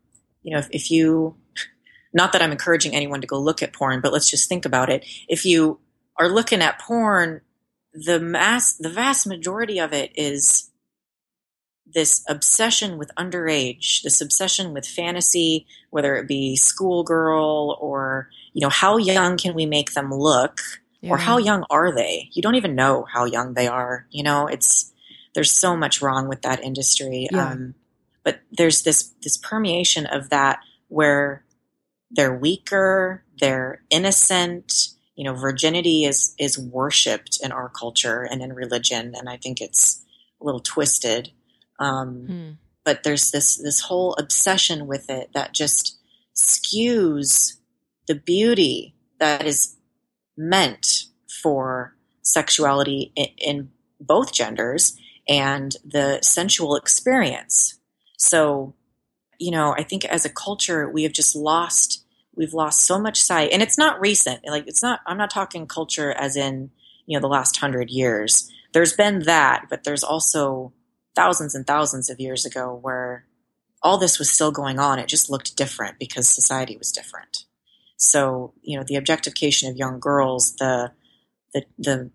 [0.43, 1.35] you know, if, if you,
[2.15, 4.89] not that I'm encouraging anyone to go look at porn, but let's just think about
[4.89, 5.05] it.
[5.29, 5.81] If you
[6.19, 7.43] are looking at porn,
[8.05, 10.71] the mass, the vast majority of it is
[11.87, 18.69] this obsession with underage, this obsession with fantasy, whether it be schoolgirl or, you know,
[18.69, 20.61] how young can we make them look?
[21.11, 22.29] or how young are they?
[22.33, 24.07] You don't even know how young they are.
[24.11, 24.93] You know, it's
[25.35, 27.29] there's so much wrong with that industry.
[27.31, 27.51] Yeah.
[27.51, 27.75] Um,
[28.25, 31.45] but there's this this permeation of that where
[32.11, 34.89] they're weaker, they're innocent.
[35.17, 39.61] You know, virginity is is worshipped in our culture and in religion, and I think
[39.61, 40.05] it's
[40.41, 41.33] a little twisted.
[41.79, 42.51] Um, Hmm.
[42.85, 45.99] but there's this this whole obsession with it that just
[46.35, 47.55] skews
[48.07, 49.77] the beauty that is
[50.37, 51.05] meant
[51.43, 54.97] for sexuality in, in both genders
[55.29, 57.79] and the sensual experience.
[58.19, 58.75] So,
[59.39, 62.05] you know, I think as a culture we have just lost
[62.37, 64.47] we've lost so much sight and it's not recent.
[64.47, 66.71] Like it's not I'm not talking culture as in,
[67.07, 68.51] you know, the last 100 years.
[68.73, 70.73] There's been that, but there's also
[71.15, 73.25] thousands and thousands of years ago where
[73.83, 74.99] all this was still going on.
[74.99, 77.45] It just looked different because society was different.
[77.97, 80.93] So, you know, the objectification of young girls, the
[81.55, 82.11] the the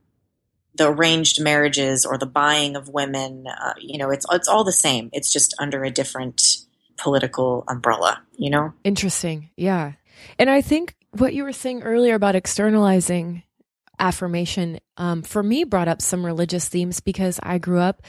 [0.75, 4.71] the arranged marriages or the buying of women, uh, you know, it's it's all the
[4.71, 5.09] same.
[5.11, 6.65] It's just under a different
[7.01, 8.73] political umbrella, you know?
[8.83, 9.49] Interesting.
[9.57, 9.93] Yeah.
[10.37, 13.43] And I think what you were saying earlier about externalizing
[13.99, 18.01] affirmation um, for me brought up some religious themes because I grew up,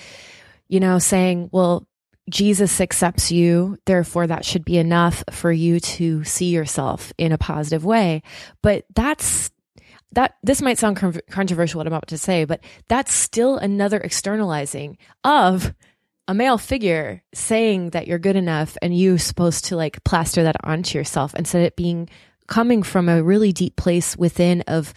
[0.68, 1.86] you know, saying, well,
[2.30, 7.38] Jesus accepts you, therefore that should be enough for you to see yourself in a
[7.38, 8.22] positive way.
[8.62, 9.50] But that's
[10.12, 13.98] that this might sound con- controversial what I'm about to say, but that's still another
[13.98, 15.74] externalizing of
[16.28, 20.56] a male figure saying that you're good enough and you supposed to like plaster that
[20.64, 22.08] onto yourself instead of it being
[22.46, 24.94] coming from a really deep place within of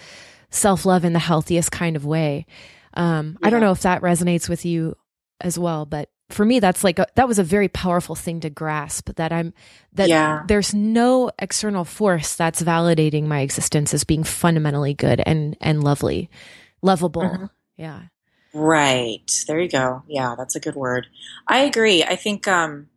[0.49, 2.45] self-love in the healthiest kind of way.
[2.93, 4.95] Um, I don't know if that resonates with you
[5.41, 8.49] as well, but for me, that's like, a, that was a very powerful thing to
[8.49, 9.53] grasp that I'm,
[9.93, 10.43] that Yeah.
[10.47, 16.29] there's no external force that's validating my existence as being fundamentally good and, and lovely,
[16.81, 17.21] lovable.
[17.21, 17.49] Mhm.
[17.77, 18.01] Yeah.
[18.55, 19.43] Right.
[19.47, 20.03] There you go.
[20.07, 21.07] Yeah, that's a good word.
[21.45, 22.03] I agree.
[22.05, 22.87] I think um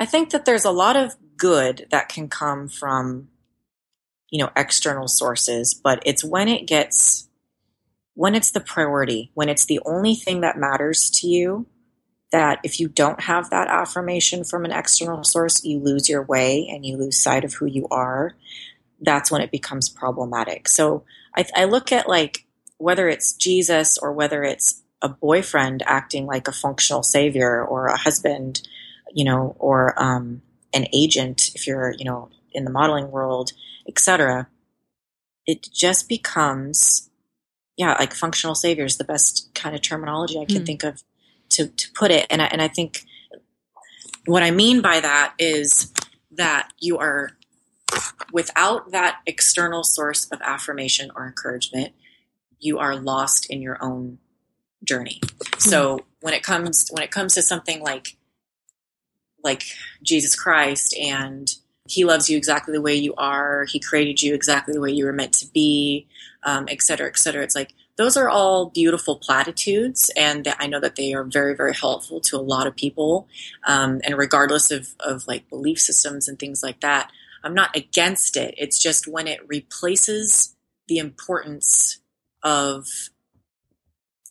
[0.00, 3.28] I think that there's a lot of good that can come from
[4.30, 7.28] you know external sources, but it's when it gets
[8.14, 11.66] when it's the priority, when it's the only thing that matters to you
[12.32, 16.68] that if you don't have that affirmation from an external source, you lose your way
[16.68, 18.34] and you lose sight of who you are.
[19.00, 20.68] That's when it becomes problematic.
[20.68, 21.04] So
[21.36, 22.45] I, I look at like
[22.78, 27.96] whether it's Jesus or whether it's a boyfriend acting like a functional savior or a
[27.96, 28.66] husband,
[29.12, 30.42] you know, or um,
[30.74, 33.52] an agent if you're, you know, in the modeling world,
[33.86, 34.48] etc.
[35.46, 37.10] It just becomes
[37.76, 40.66] yeah, like functional savior is the best kind of terminology I can mm.
[40.66, 41.02] think of
[41.50, 42.26] to, to put it.
[42.30, 43.04] And I, and I think
[44.24, 45.92] what I mean by that is
[46.32, 47.32] that you are
[48.32, 51.92] without that external source of affirmation or encouragement,
[52.58, 54.18] you are lost in your own
[54.84, 55.20] journey.
[55.58, 58.16] So when it comes when it comes to something like
[59.42, 59.64] like
[60.02, 61.54] Jesus Christ and
[61.88, 63.64] he loves you exactly the way you are.
[63.64, 66.08] He created you exactly the way you were meant to be,
[66.42, 67.42] um, et cetera, et cetera.
[67.42, 71.72] It's like those are all beautiful platitudes, and I know that they are very, very
[71.72, 73.26] helpful to a lot of people.
[73.66, 77.10] Um, and regardless of, of like belief systems and things like that,
[77.42, 78.54] I'm not against it.
[78.58, 80.54] It's just when it replaces
[80.88, 82.00] the importance
[82.46, 82.86] of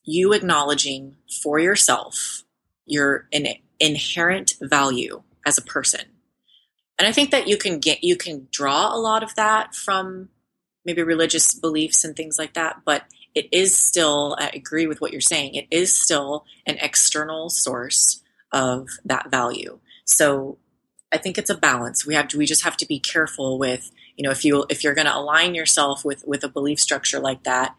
[0.03, 2.43] you acknowledging for yourself
[2.87, 3.47] your in,
[3.79, 6.01] inherent value as a person
[6.97, 10.29] and I think that you can get you can draw a lot of that from
[10.85, 13.03] maybe religious beliefs and things like that, but
[13.33, 15.55] it is still I agree with what you're saying.
[15.55, 19.79] It is still an external source of that value.
[20.05, 20.57] So
[21.11, 22.05] I think it's a balance.
[22.05, 24.83] We have to we just have to be careful with, you know, if you if
[24.83, 27.75] you're going to align yourself with with a belief structure like that,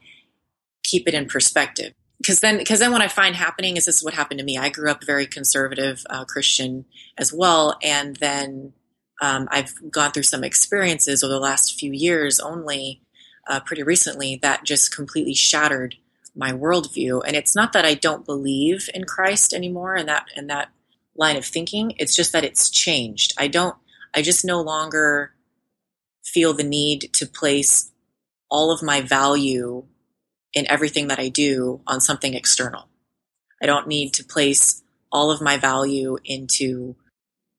[0.89, 4.05] keep it in perspective because then because then what i find happening is this is
[4.05, 6.85] what happened to me i grew up very conservative uh, christian
[7.19, 8.73] as well and then
[9.21, 13.03] um, I've gone through some experiences over the last few years only,
[13.49, 15.97] uh, pretty recently, that just completely shattered
[16.35, 17.23] my worldview.
[17.27, 20.69] And it's not that I don't believe in Christ anymore and that and that
[21.17, 21.95] line of thinking.
[21.97, 23.33] It's just that it's changed.
[23.39, 23.77] I don't.
[24.15, 25.33] I just no longer
[26.25, 27.93] feel the need to place
[28.51, 29.85] all of my value
[30.57, 32.89] in everything that I do on something external.
[33.63, 34.83] I don't need to place
[35.13, 36.97] all of my value into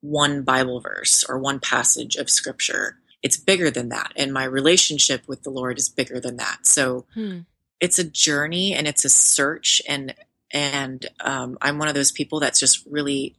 [0.01, 2.97] one Bible verse or one passage of scripture.
[3.21, 4.13] It's bigger than that.
[4.15, 6.65] And my relationship with the Lord is bigger than that.
[6.65, 7.41] So hmm.
[7.79, 9.79] it's a journey and it's a search.
[9.87, 10.15] And,
[10.51, 13.35] and um, I'm one of those people that's just really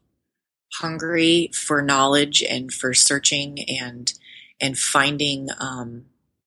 [0.75, 4.13] hungry for knowledge and for searching and,
[4.61, 6.05] and finding, um,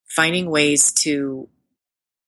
[0.08, 1.48] finding ways to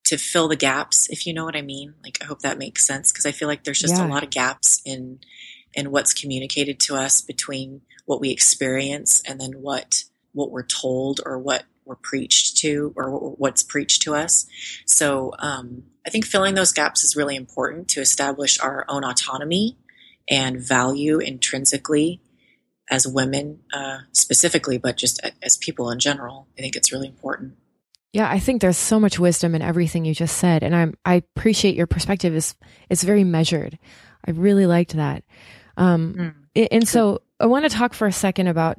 [0.04, 2.86] to fill the gaps if you know what i mean like i hope that makes
[2.86, 4.06] sense because i feel like there's just yeah.
[4.06, 5.18] a lot of gaps in
[5.74, 11.20] in what's communicated to us between what we experience and then what what we're told
[11.24, 14.46] or what we're preached to or what's preached to us.
[14.86, 19.76] So um, I think filling those gaps is really important to establish our own autonomy
[20.28, 22.20] and value intrinsically
[22.90, 26.48] as women uh, specifically, but just as people in general.
[26.58, 27.54] I think it's really important.
[28.14, 31.14] Yeah, I think there's so much wisdom in everything you just said, and I'm I
[31.14, 32.54] appreciate your perspective is
[32.88, 33.76] is very measured.
[34.24, 35.24] I really liked that.
[35.76, 36.68] Um, mm.
[36.70, 38.78] And so I want to talk for a second about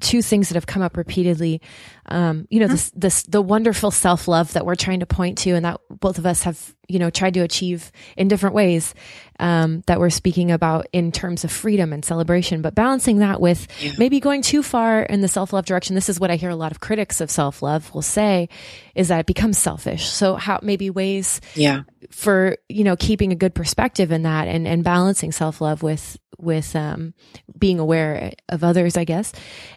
[0.00, 1.60] two things that have come up repeatedly.
[2.06, 2.74] Um, you know, mm-hmm.
[2.74, 6.18] this, this, the wonderful self love that we're trying to point to and that both
[6.18, 8.94] of us have, you know, tried to achieve in different ways,
[9.38, 13.66] um, that we're speaking about in terms of freedom and celebration, but balancing that with
[13.82, 13.92] yeah.
[13.98, 15.94] maybe going too far in the self love direction.
[15.94, 18.48] This is what I hear a lot of critics of self love will say
[18.94, 20.08] is that it becomes selfish.
[20.08, 21.82] So how maybe ways yeah.
[22.10, 26.16] for, you know, keeping a good perspective in that and, and balancing self love with,
[26.38, 27.14] with um,
[27.58, 29.32] being aware of others, I guess.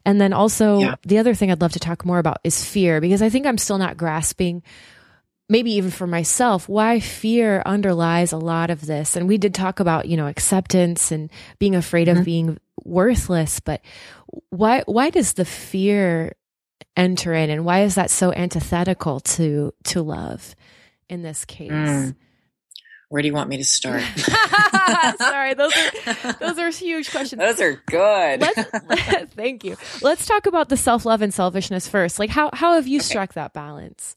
[0.05, 0.95] And then also yeah.
[1.03, 3.57] the other thing I'd love to talk more about is fear, because I think I'm
[3.57, 4.63] still not grasping,
[5.49, 9.15] maybe even for myself, why fear underlies a lot of this.
[9.15, 12.19] And we did talk about, you know, acceptance and being afraid mm-hmm.
[12.19, 13.81] of being worthless, but
[14.49, 16.35] why why does the fear
[16.95, 20.55] enter in, and why is that so antithetical to to love
[21.09, 21.71] in this case?
[21.71, 22.15] Mm.
[23.09, 24.03] Where do you want me to start?
[25.17, 27.41] Sorry, those are those are huge questions.
[27.41, 28.43] Those are good.
[29.35, 29.77] thank you.
[30.01, 32.19] Let's talk about the self love and selfishness first.
[32.19, 33.05] Like how how have you okay.
[33.05, 34.15] struck that balance?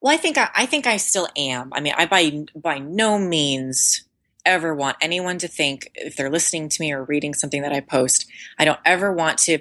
[0.00, 1.72] Well, I think I, I think I still am.
[1.72, 4.04] I mean, I by by no means
[4.44, 7.80] ever want anyone to think if they're listening to me or reading something that I
[7.80, 8.26] post,
[8.58, 9.58] I don't ever want to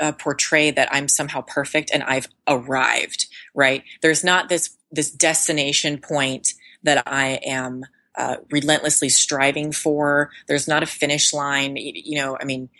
[0.00, 3.26] uh, portray that I'm somehow perfect and I've arrived.
[3.54, 3.84] Right?
[4.02, 7.84] There's not this this destination point that I am
[8.16, 10.30] uh, relentlessly striving for.
[10.48, 11.76] There's not a finish line.
[11.76, 12.70] You know, I mean,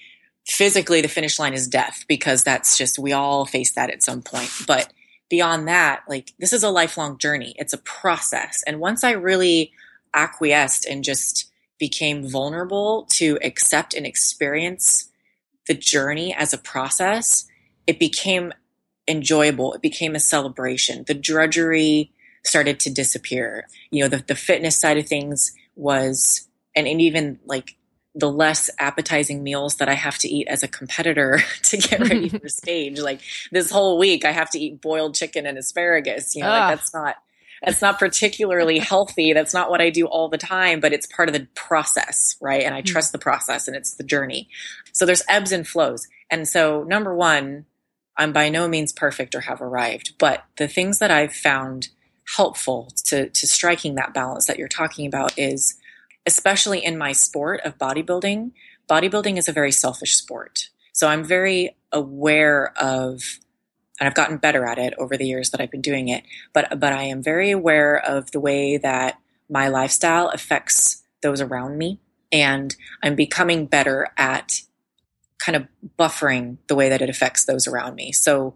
[0.46, 4.22] physically, the finish line is death because that's just, we all face that at some
[4.22, 4.50] point.
[4.66, 4.92] But
[5.28, 8.62] beyond that, like, this is a lifelong journey, it's a process.
[8.66, 9.72] And once I really
[10.14, 15.10] acquiesced and just became vulnerable to accept and experience
[15.66, 17.46] the journey as a process,
[17.86, 18.52] it became
[19.08, 19.74] enjoyable.
[19.74, 21.04] It became a celebration.
[21.06, 22.12] The drudgery,
[22.46, 23.66] started to disappear.
[23.90, 27.76] You know, the, the fitness side of things was, and, and even like
[28.16, 32.28] the less appetizing meals that I have to eat as a competitor to get ready
[32.40, 32.98] for stage.
[32.98, 33.20] Like
[33.52, 36.34] this whole week, I have to eat boiled chicken and asparagus.
[36.34, 37.16] You know, like that's not
[37.62, 39.32] that's not particularly healthy.
[39.32, 42.62] That's not what I do all the time, but it's part of the process, right?
[42.62, 42.92] And I mm-hmm.
[42.92, 44.48] trust the process and it's the journey.
[44.92, 46.08] So there's ebbs and flows.
[46.30, 47.66] And so number one,
[48.16, 51.88] I'm by no means perfect or have arrived, but the things that I've found
[52.36, 55.78] helpful to, to striking that balance that you're talking about is
[56.26, 58.52] especially in my sport of bodybuilding,
[58.88, 60.70] bodybuilding is a very selfish sport.
[60.92, 63.38] So I'm very aware of
[63.98, 66.78] and I've gotten better at it over the years that I've been doing it, but
[66.78, 69.18] but I am very aware of the way that
[69.48, 71.98] my lifestyle affects those around me
[72.30, 74.62] and I'm becoming better at
[75.38, 75.66] kind of
[75.98, 78.12] buffering the way that it affects those around me.
[78.12, 78.54] So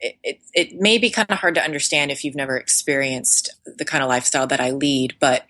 [0.00, 3.84] it, it, it may be kind of hard to understand if you've never experienced the
[3.84, 5.44] kind of lifestyle that I lead, but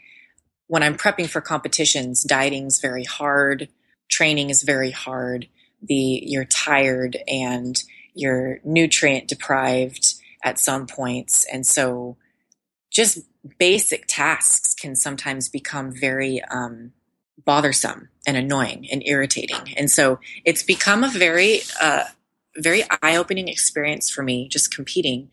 [0.70, 3.68] when I'm prepping for competitions, dieting is very hard,
[4.08, 5.48] training is very hard.
[5.82, 7.82] The you're tired and
[8.14, 10.14] you're nutrient deprived
[10.44, 12.16] at some points, and so
[12.88, 13.18] just
[13.58, 16.92] basic tasks can sometimes become very um,
[17.44, 19.74] bothersome and annoying and irritating.
[19.76, 22.04] And so it's become a very, uh,
[22.56, 25.30] very eye opening experience for me just competing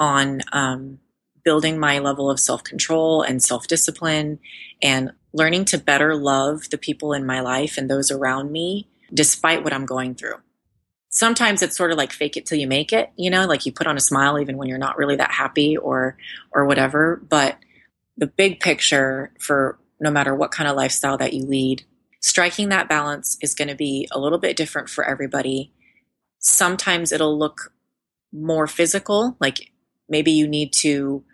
[0.00, 0.98] on um,
[1.44, 4.38] building my level of self control and self discipline
[4.82, 9.64] and learning to better love the people in my life and those around me despite
[9.64, 10.36] what I'm going through.
[11.08, 13.72] Sometimes it's sort of like fake it till you make it, you know, like you
[13.72, 16.16] put on a smile even when you're not really that happy or
[16.52, 17.56] or whatever, but
[18.16, 21.84] the big picture for no matter what kind of lifestyle that you lead.
[22.20, 25.72] Striking that balance is going to be a little bit different for everybody.
[26.38, 27.72] Sometimes it'll look
[28.32, 29.72] more physical, like
[30.08, 31.24] maybe you need to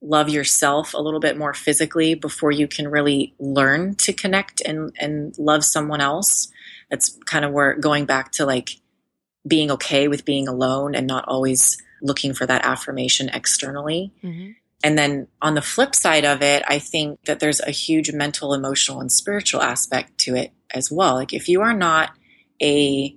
[0.00, 4.92] love yourself a little bit more physically before you can really learn to connect and,
[5.00, 6.48] and love someone else.
[6.90, 8.70] That's kind of where going back to like
[9.46, 14.12] being okay with being alone and not always looking for that affirmation externally.
[14.22, 14.52] Mm-hmm.
[14.84, 18.54] And then on the flip side of it, I think that there's a huge mental,
[18.54, 21.14] emotional, and spiritual aspect to it as well.
[21.14, 22.10] Like if you are not
[22.62, 23.16] a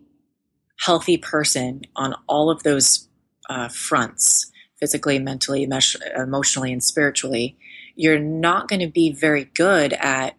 [0.80, 3.08] healthy person on all of those
[3.50, 4.52] uh, fronts,
[4.82, 7.56] physically, mentally, emotionally, and spiritually,
[7.96, 10.36] you're not going to be very good at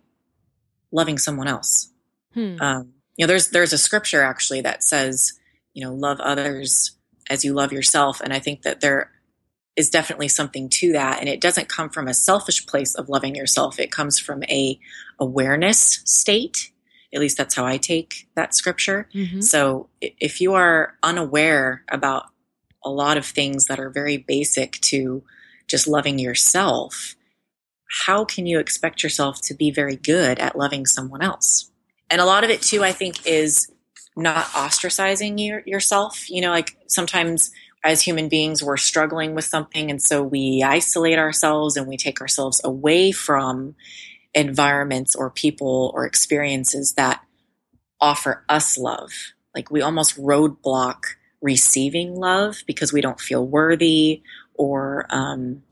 [0.90, 1.90] loving someone else.
[2.34, 2.57] Hmm.
[2.61, 5.38] Um, you know, there's there's a scripture actually that says,
[5.72, 6.97] you know, love others
[7.30, 9.12] as you love yourself, and I think that there
[9.76, 13.34] is definitely something to that and it doesn't come from a selfish place of loving
[13.34, 14.78] yourself it comes from a
[15.18, 16.72] awareness state
[17.14, 19.40] at least that's how i take that scripture mm-hmm.
[19.40, 22.26] so if you are unaware about
[22.85, 25.22] a lot of things that are very basic to
[25.68, 27.14] just loving yourself
[28.07, 31.70] how can you expect yourself to be very good at loving someone else
[32.11, 33.70] and a lot of it too i think is
[34.14, 37.51] not ostracizing your, yourself you know like sometimes
[37.85, 39.91] as human beings, we're struggling with something.
[39.91, 43.74] And so we isolate ourselves and we take ourselves away from
[44.35, 47.22] environments or people or experiences that
[48.01, 49.11] offer us love.
[49.55, 51.03] Like we almost roadblock
[51.43, 54.22] receiving love because we don't feel worthy
[54.55, 55.62] or, um,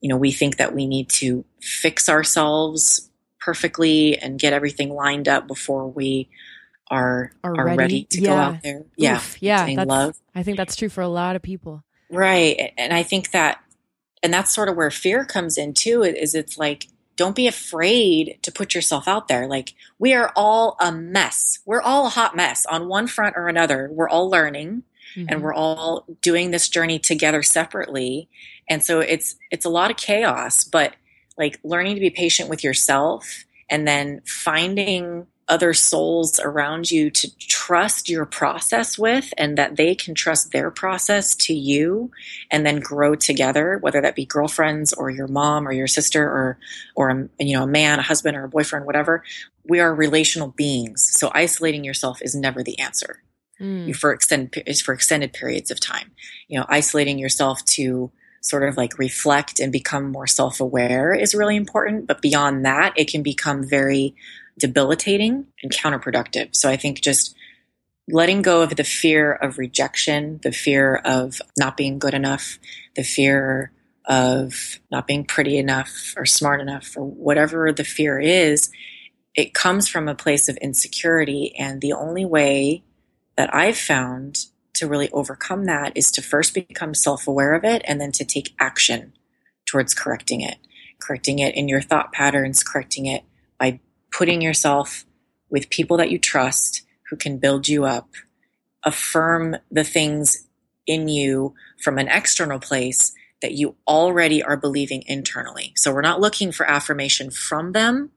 [0.00, 5.28] you know, we think that we need to fix ourselves perfectly and get everything lined
[5.28, 6.28] up before we
[6.90, 7.78] are are, are ready.
[7.78, 8.28] ready, to yeah.
[8.28, 8.84] go out there.
[8.96, 9.84] Yeah, Oof, yeah.
[9.86, 10.16] love.
[10.34, 11.84] I think that's true for a lot of people.
[12.10, 13.62] Right, and I think that,
[14.22, 16.02] and that's sort of where fear comes in too.
[16.02, 19.46] Is it's like don't be afraid to put yourself out there.
[19.46, 21.58] Like we are all a mess.
[21.66, 23.88] We're all a hot mess on one front or another.
[23.92, 24.84] We're all learning.
[25.18, 25.26] Mm-hmm.
[25.30, 28.28] and we're all doing this journey together separately.
[28.68, 30.94] And so it's it's a lot of chaos but
[31.36, 37.34] like learning to be patient with yourself and then finding other souls around you to
[37.38, 42.10] trust your process with and that they can trust their process to you
[42.50, 46.58] and then grow together whether that be girlfriends or your mom or your sister or
[46.94, 49.24] or a, you know a man a husband or a boyfriend whatever.
[49.64, 53.22] We are relational beings so isolating yourself is never the answer
[53.60, 53.94] mm.
[53.94, 56.10] for extended is for extended periods of time
[56.48, 61.56] you know isolating yourself to sort of like reflect and become more self-aware is really
[61.56, 64.14] important but beyond that it can become very
[64.58, 66.54] debilitating and counterproductive.
[66.54, 67.34] So I think just
[68.08, 72.58] letting go of the fear of rejection, the fear of not being good enough,
[72.96, 73.72] the fear
[74.06, 78.70] of not being pretty enough or smart enough or whatever the fear is,
[79.34, 81.54] it comes from a place of insecurity.
[81.56, 82.82] And the only way
[83.38, 87.82] that I've found to really overcome that is to first become self aware of it
[87.86, 89.12] and then to take action
[89.64, 90.58] towards correcting it.
[91.00, 93.22] Correcting it in your thought patterns, correcting it
[93.56, 93.78] by
[94.10, 95.06] putting yourself
[95.48, 98.10] with people that you trust who can build you up,
[98.82, 100.48] affirm the things
[100.84, 105.72] in you from an external place that you already are believing internally.
[105.76, 108.10] So we're not looking for affirmation from them.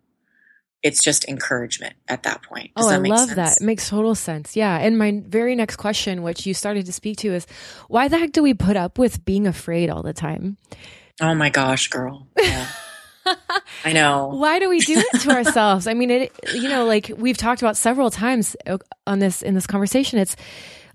[0.84, 2.72] It's just encouragement at that point.
[2.76, 3.36] Does oh, I love sense?
[3.36, 3.62] that.
[3.62, 4.56] It makes total sense.
[4.56, 4.78] Yeah.
[4.78, 7.46] And my very next question, which you started to speak to, is
[7.88, 10.58] why the heck do we put up with being afraid all the time?
[11.22, 12.28] Oh my gosh, girl.
[12.40, 12.68] Yeah.
[13.86, 14.30] I know.
[14.30, 15.86] Why do we do it to ourselves?
[15.86, 19.54] I mean, it, you know, like we've talked about several times uh, on this, in
[19.54, 20.36] this conversation, it's,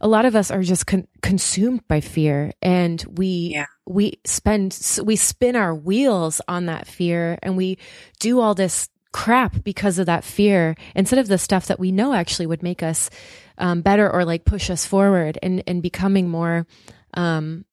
[0.01, 3.67] a lot of us are just con- consumed by fear and we yeah.
[3.87, 7.79] we spend we spin our wheels on that fear and we
[8.21, 12.13] do all this crap because of that fear instead of the stuff that we know
[12.13, 13.09] actually would make us
[13.57, 16.67] um, better or like push us forward and and becoming more
[17.15, 17.65] um,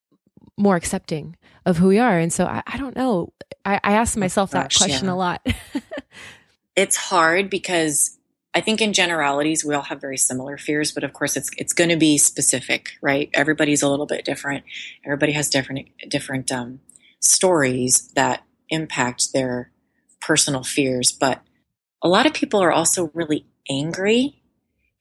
[0.58, 1.36] more accepting
[1.66, 3.34] of who we are and so i, I don't know
[3.66, 5.14] i, I ask myself oh, gosh, that question yeah.
[5.14, 5.46] a lot
[6.78, 8.18] it's hard because
[8.56, 11.74] I think in generalities we all have very similar fears, but of course it's it's
[11.74, 13.32] going to be specific, right?
[13.34, 14.64] Everybody's a little bit different.
[15.04, 16.80] Everybody has different different um,
[17.20, 19.73] stories that impact their
[20.26, 21.42] personal fears, but
[22.02, 24.42] a lot of people are also really angry,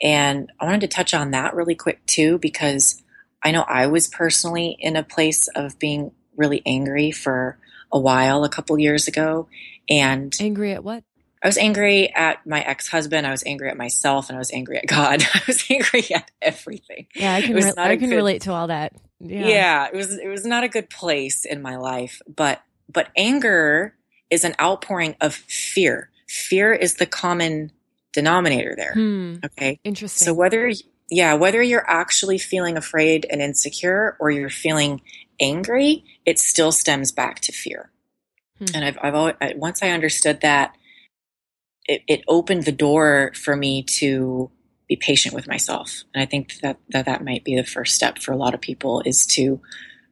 [0.00, 3.02] and I wanted to touch on that really quick too because
[3.42, 7.58] I know I was personally in a place of being really angry for
[7.92, 9.48] a while a couple years ago,
[9.88, 11.04] and angry at what?
[11.42, 13.26] I was angry at my ex husband.
[13.26, 15.24] I was angry at myself, and I was angry at God.
[15.34, 17.06] I was angry at everything.
[17.14, 17.54] Yeah, I can.
[17.54, 18.92] Re- I can good, relate to all that.
[19.18, 19.46] Yeah.
[19.46, 20.16] yeah, it was.
[20.16, 22.22] It was not a good place in my life.
[22.28, 23.94] But but anger
[24.32, 26.10] is an outpouring of fear.
[26.26, 27.70] Fear is the common
[28.12, 28.94] denominator there.
[28.94, 29.36] Hmm.
[29.44, 30.24] Okay, interesting.
[30.24, 30.72] So whether
[31.10, 35.02] yeah, whether you're actually feeling afraid and insecure or you're feeling
[35.38, 37.90] angry, it still stems back to fear.
[38.58, 38.64] Hmm.
[38.74, 40.74] And I've, I've always, once I understood that,
[41.84, 44.50] it, it opened the door for me to
[44.88, 46.04] be patient with myself.
[46.14, 48.60] And I think that, that that might be the first step for a lot of
[48.60, 49.60] people is to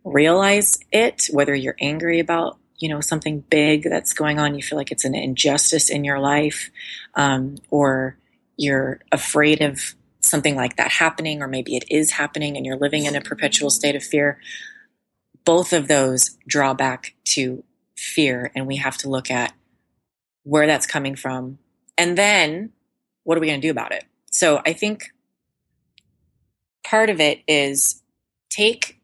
[0.04, 4.78] realize it, whether you're angry about, you know, something big that's going on, you feel
[4.78, 6.70] like it's an injustice in your life,
[7.14, 8.16] um, or
[8.56, 13.04] you're afraid of something like that happening, or maybe it is happening and you're living
[13.04, 14.40] in a perpetual state of fear.
[15.44, 17.62] Both of those draw back to
[17.96, 19.52] fear, and we have to look at
[20.42, 21.58] where that's coming from,
[21.98, 22.72] and then
[23.24, 24.04] what are we going to do about it?
[24.30, 25.12] So I think
[26.82, 28.02] part of it is
[28.48, 29.00] take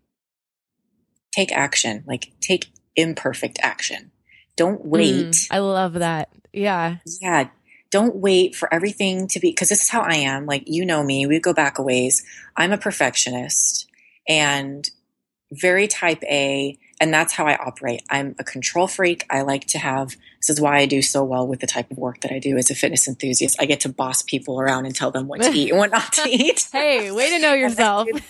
[1.33, 4.11] take action, like take imperfect action.
[4.57, 5.27] Don't wait.
[5.27, 6.31] Mm, I love that.
[6.53, 6.97] Yeah.
[7.21, 7.49] Yeah.
[7.91, 10.47] Don't wait for everything to be because this is how I am.
[10.47, 12.25] Like you know me, we go back a ways.
[12.57, 13.87] I'm a perfectionist
[14.29, 14.89] and
[15.53, 18.03] very type A and that's how I operate.
[18.11, 19.27] I'm a control freak.
[19.29, 20.17] I like to have,
[20.47, 22.57] this is why I do so well with the type of work that I do
[22.57, 23.57] as a fitness enthusiast.
[23.59, 26.13] I get to boss people around and tell them what to eat and what not
[26.13, 26.69] to eat.
[26.73, 28.07] hey, way to know yourself.
[28.07, 28.21] do,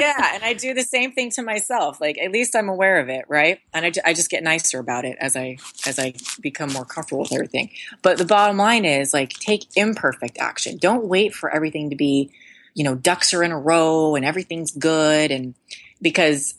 [0.00, 0.34] yeah.
[0.34, 2.00] And I do the same thing to myself.
[2.00, 3.26] Like, at least I'm aware of it.
[3.28, 3.60] Right.
[3.72, 7.22] And I, I just get nicer about it as I, as I become more comfortable
[7.22, 7.70] with everything.
[8.02, 10.78] But the bottom line is like, take imperfect action.
[10.78, 12.30] Don't wait for everything to be,
[12.74, 15.30] you know, ducks are in a row and everything's good.
[15.30, 15.54] And
[16.02, 16.54] because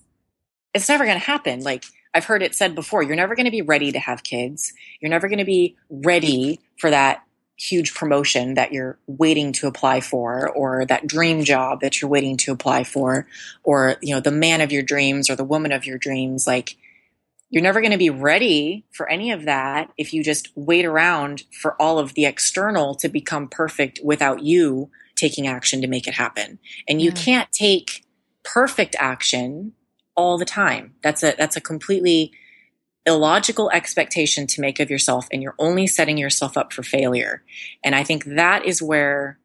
[0.73, 1.61] it's never going to happen.
[1.61, 1.83] Like
[2.15, 4.71] I've heard it said before, you're never going to be ready to have kids.
[5.01, 7.23] You're never going to be ready for that
[7.57, 12.37] huge promotion that you're waiting to apply for or that dream job that you're waiting
[12.37, 13.27] to apply for
[13.63, 16.75] or you know the man of your dreams or the woman of your dreams like
[17.49, 21.43] you're never going to be ready for any of that if you just wait around
[21.61, 26.15] for all of the external to become perfect without you taking action to make it
[26.15, 26.59] happen
[26.89, 27.15] and you yeah.
[27.15, 28.03] can't take
[28.43, 29.71] perfect action
[30.15, 30.95] all the time.
[31.03, 32.31] That's a that's a completely
[33.05, 37.43] illogical expectation to make of yourself and you're only setting yourself up for failure.
[37.83, 39.37] And I think that is where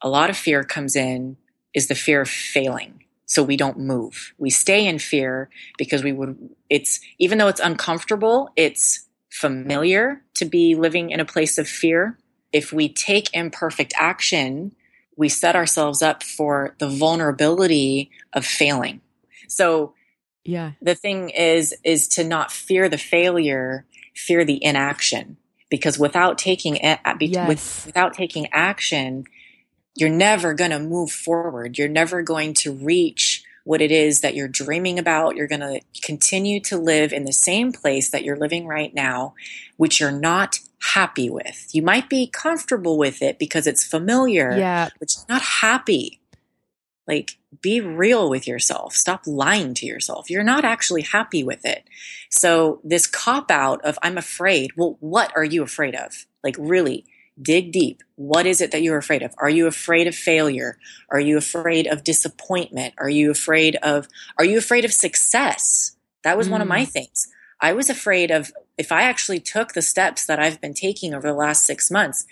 [0.00, 1.36] a lot of fear comes in
[1.74, 3.04] is the fear of failing.
[3.26, 4.34] So we don't move.
[4.38, 10.44] We stay in fear because we would it's even though it's uncomfortable, it's familiar to
[10.44, 12.18] be living in a place of fear.
[12.52, 14.74] If we take imperfect action,
[15.16, 19.00] we set ourselves up for the vulnerability of failing
[19.52, 19.94] so
[20.44, 20.72] yeah.
[20.80, 25.36] The thing is is to not fear the failure, fear the inaction
[25.70, 26.76] because without taking
[27.20, 27.48] yes.
[27.48, 29.24] with, without taking action,
[29.94, 31.78] you're never going to move forward.
[31.78, 35.36] You're never going to reach what it is that you're dreaming about.
[35.36, 39.34] You're going to continue to live in the same place that you're living right now,
[39.76, 41.68] which you're not happy with.
[41.72, 44.88] You might be comfortable with it because it's familiar, yeah.
[44.98, 46.20] but you're not happy.
[47.06, 48.94] Like, be real with yourself.
[48.94, 50.30] Stop lying to yourself.
[50.30, 51.84] You're not actually happy with it.
[52.30, 56.26] So, this cop out of I'm afraid, well, what are you afraid of?
[56.44, 57.04] Like, really
[57.40, 58.02] dig deep.
[58.16, 59.34] What is it that you're afraid of?
[59.38, 60.78] Are you afraid of failure?
[61.10, 62.94] Are you afraid of disappointment?
[62.98, 65.96] Are you afraid of, are you afraid of success?
[66.24, 66.52] That was mm.
[66.52, 66.88] one of my mm.
[66.88, 67.28] things.
[67.60, 71.28] I was afraid of if I actually took the steps that I've been taking over
[71.28, 72.26] the last six months,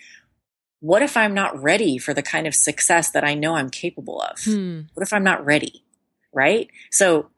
[0.80, 4.20] what if I'm not ready for the kind of success that I know I'm capable
[4.20, 4.42] of?
[4.42, 4.80] Hmm.
[4.94, 5.84] What if I'm not ready?
[6.32, 6.70] Right?
[6.90, 7.30] So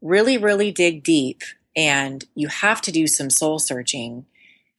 [0.00, 1.42] really, really dig deep
[1.76, 4.26] and you have to do some soul searching.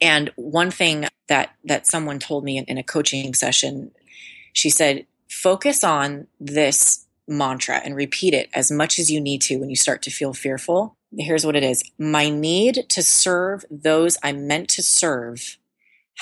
[0.02, 3.92] And one thing that, that someone told me in, in a coaching session,
[4.54, 9.58] she said, focus on this mantra and repeat it as much as you need to
[9.58, 10.96] when you start to feel fearful.
[11.16, 11.84] Here's what it is.
[12.00, 15.58] My need to serve those I'm meant to serve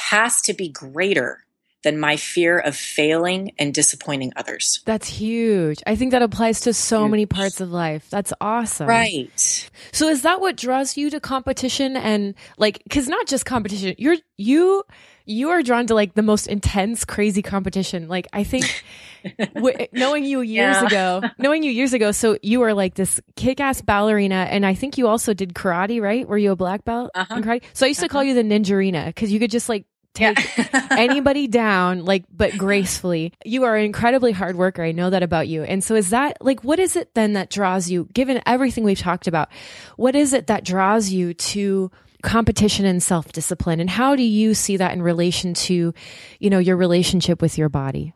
[0.10, 1.46] has to be greater
[1.84, 4.82] than my fear of failing and disappointing others.
[4.86, 5.82] That's huge.
[5.86, 7.12] I think that applies to so huge.
[7.12, 8.10] many parts of life.
[8.10, 8.88] That's awesome.
[8.88, 9.70] Right.
[9.92, 13.96] So is that what draws you to competition and like cuz not just competition.
[13.98, 14.84] You're you
[15.26, 18.08] you are drawn to like the most intense crazy competition.
[18.08, 18.84] Like I think
[19.56, 20.86] w- knowing you years yeah.
[20.88, 24.98] ago, knowing you years ago, so you were like this kick-ass ballerina and I think
[24.98, 26.28] you also did karate, right?
[26.28, 27.36] Were you a black belt uh-huh.
[27.36, 27.64] in karate?
[27.74, 28.14] So I used to uh-huh.
[28.14, 29.86] call you the ninjarina cuz you could just like
[30.18, 30.88] take yeah.
[30.92, 33.34] anybody down, like, but gracefully.
[33.46, 34.84] You are an incredibly hard worker.
[34.84, 35.64] I know that about you.
[35.64, 39.00] And so is that like, what is it then that draws you, given everything we've
[39.00, 39.50] talked about,
[39.96, 41.92] what is it that draws you to
[42.24, 43.80] competition and self discipline?
[43.80, 45.94] And how do you see that in relation to,
[46.40, 48.14] you know, your relationship with your body?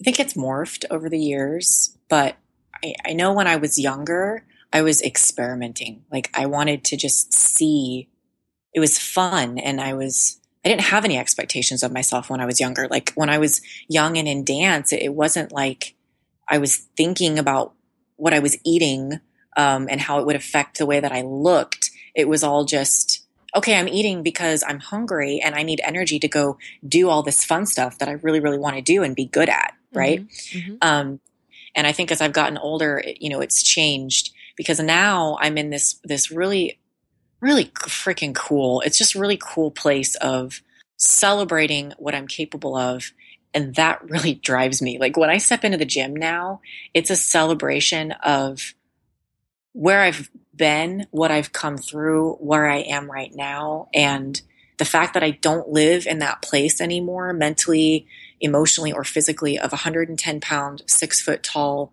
[0.00, 2.36] I think it's morphed over the years, but
[2.84, 6.04] I, I know when I was younger, I was experimenting.
[6.10, 8.08] Like I wanted to just see
[8.74, 10.38] it was fun and I was
[10.68, 12.88] I didn't have any expectations of myself when I was younger.
[12.88, 15.94] Like when I was young and in dance, it, wasn't like
[16.46, 17.72] I was thinking about
[18.16, 19.18] what I was eating
[19.56, 21.90] um, and how it would affect the way that I looked.
[22.14, 26.28] It was all just, okay, I'm eating because I'm hungry and I need energy to
[26.28, 29.24] go do all this fun stuff that I really, really want to do and be
[29.24, 29.72] good at.
[29.94, 30.20] Right.
[30.20, 30.58] Mm-hmm.
[30.58, 30.76] Mm-hmm.
[30.82, 31.20] Um,
[31.74, 35.56] and I think as I've gotten older, it, you know, it's changed because now I'm
[35.56, 36.78] in this, this really
[37.40, 38.80] really freaking cool.
[38.80, 40.62] It's just really cool place of
[40.96, 43.12] celebrating what I'm capable of.
[43.54, 44.98] And that really drives me.
[44.98, 46.60] Like when I step into the gym now,
[46.94, 48.74] it's a celebration of
[49.72, 54.40] where I've been, what I've come through, where I am right now, and
[54.78, 58.06] the fact that I don't live in that place anymore, mentally,
[58.40, 61.92] emotionally, or physically, of a 110 pound, six foot tall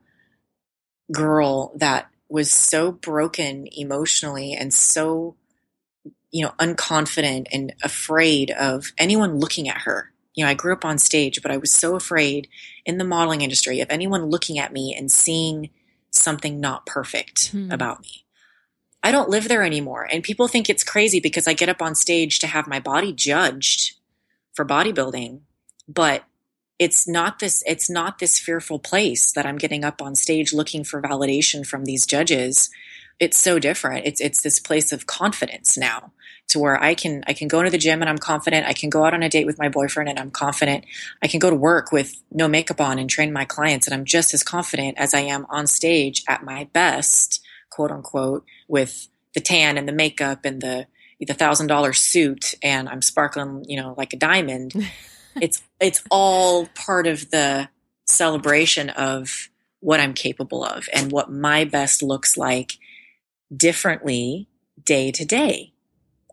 [1.12, 5.38] girl that was so broken emotionally and so
[6.32, 10.12] you know unconfident and afraid of anyone looking at her.
[10.34, 12.50] You know i grew up on stage but i was so afraid
[12.86, 15.70] in the modeling industry of anyone looking at me and seeing
[16.12, 17.72] something not perfect hmm.
[17.72, 18.26] about me.
[19.02, 20.08] I don't live there anymore.
[20.12, 23.14] And people think it's crazy because i get up on stage to have my body
[23.14, 23.94] judged
[24.54, 25.40] for bodybuilding
[25.88, 26.24] but
[26.78, 30.84] it's not this it's not this fearful place that i'm getting up on stage looking
[30.84, 32.70] for validation from these judges.
[33.18, 34.06] It's so different.
[34.06, 36.12] It's it's this place of confidence now
[36.48, 38.68] to where i can i can go into the gym and i'm confident.
[38.68, 40.86] I can go out on a date with my boyfriend and i'm confident.
[41.22, 44.06] I can go to work with no makeup on and train my clients and i'm
[44.06, 49.42] just as confident as i am on stage at my best quote unquote with the
[49.42, 50.88] tan and the makeup and the
[51.22, 54.74] the thousand dollar suit and i'm sparkling you know like a diamond
[55.42, 57.70] it's it's all part of the
[58.06, 62.78] celebration of what I'm capable of and what my best looks like
[63.56, 64.48] differently
[64.84, 65.74] day to day.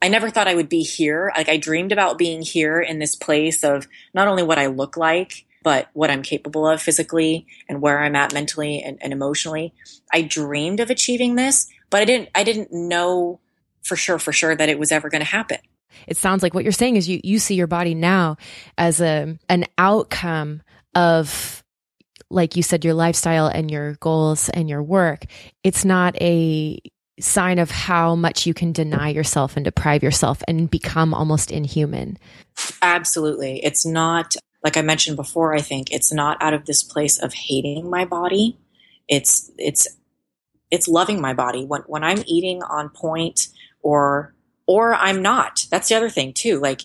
[0.01, 1.33] I never thought I would be here.
[1.37, 4.97] Like I dreamed about being here in this place of not only what I look
[4.97, 9.73] like, but what I'm capable of physically and where I'm at mentally and, and emotionally.
[10.13, 13.41] I dreamed of achieving this, but I didn't I didn't know
[13.85, 15.59] for sure for sure that it was ever going to happen.
[16.07, 18.37] It sounds like what you're saying is you you see your body now
[18.77, 20.63] as a an outcome
[20.95, 21.63] of
[22.31, 25.27] like you said your lifestyle and your goals and your work.
[25.63, 26.81] It's not a
[27.21, 32.19] sign of how much you can deny yourself and deprive yourself and become almost inhuman.
[32.81, 33.63] Absolutely.
[33.63, 34.35] It's not
[34.65, 38.05] like I mentioned before, I think it's not out of this place of hating my
[38.05, 38.59] body.
[39.09, 39.87] It's it's
[40.71, 41.65] it's loving my body.
[41.65, 43.49] When when I'm eating on point
[43.83, 44.35] or
[44.73, 45.67] or I'm not.
[45.71, 46.59] That's the other thing too.
[46.59, 46.81] Like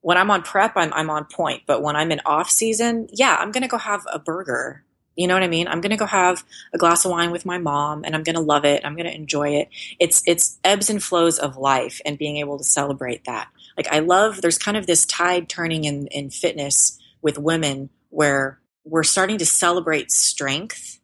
[0.00, 1.62] when I'm on prep, I'm I'm on point.
[1.68, 4.84] But when I'm in off season, yeah, I'm gonna go have a burger.
[5.14, 5.68] You know what I mean?
[5.68, 8.64] I'm gonna go have a glass of wine with my mom, and I'm gonna love
[8.64, 8.84] it.
[8.84, 9.68] I'm gonna enjoy it.
[10.00, 13.46] It's it's ebbs and flows of life, and being able to celebrate that.
[13.76, 14.42] Like I love.
[14.42, 19.46] There's kind of this tide turning in in fitness with women where we're starting to
[19.46, 20.98] celebrate strength.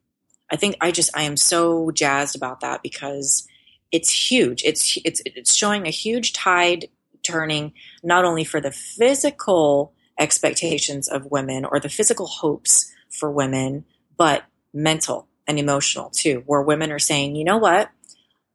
[0.50, 3.46] I think I just I am so jazzed about that because
[3.94, 4.64] it's huge.
[4.64, 6.88] It's it's it's showing a huge tide
[7.22, 7.72] turning
[8.02, 13.84] not only for the physical expectations of women or the physical hopes for women,
[14.16, 14.42] but
[14.74, 17.88] mental and emotional too, where women are saying, you know what?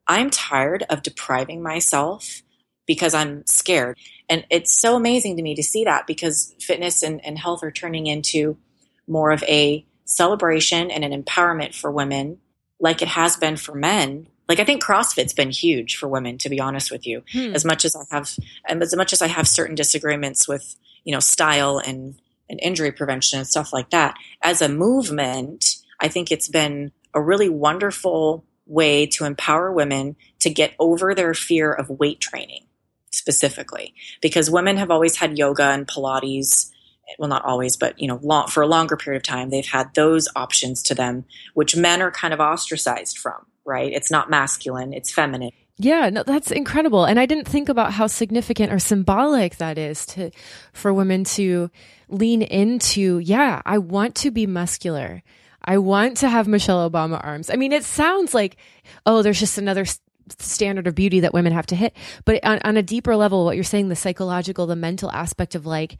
[0.06, 2.42] I'm tired of depriving myself
[2.86, 3.96] because I'm scared.
[4.28, 7.70] And it's so amazing to me to see that because fitness and, and health are
[7.70, 8.58] turning into
[9.08, 12.40] more of a celebration and an empowerment for women
[12.78, 16.48] like it has been for men like I think CrossFit's been huge for women, to
[16.48, 17.22] be honest with you.
[17.32, 17.54] Hmm.
[17.54, 18.36] As much as I have,
[18.68, 20.74] as much as I have certain disagreements with,
[21.04, 26.08] you know, style and and injury prevention and stuff like that, as a movement, I
[26.08, 31.72] think it's been a really wonderful way to empower women to get over their fear
[31.72, 32.64] of weight training
[33.12, 36.70] specifically because women have always had yoga and pilates
[37.18, 39.92] well not always but you know long, for a longer period of time they've had
[39.94, 41.24] those options to them
[41.54, 43.92] which men are kind of ostracized from right?
[43.92, 45.52] It's not masculine, it's feminine.
[45.82, 47.06] Yeah, no, that's incredible.
[47.06, 50.30] And I didn't think about how significant or symbolic that is to
[50.74, 51.70] for women to
[52.08, 55.22] lean into, yeah, I want to be muscular.
[55.64, 57.48] I want to have Michelle Obama arms.
[57.48, 58.56] I mean, it sounds like,
[59.06, 59.86] oh, there's just another
[60.38, 61.96] standard of beauty that women have to hit.
[62.24, 65.64] But on, on a deeper level, what you're saying, the psychological, the mental aspect of
[65.64, 65.96] like,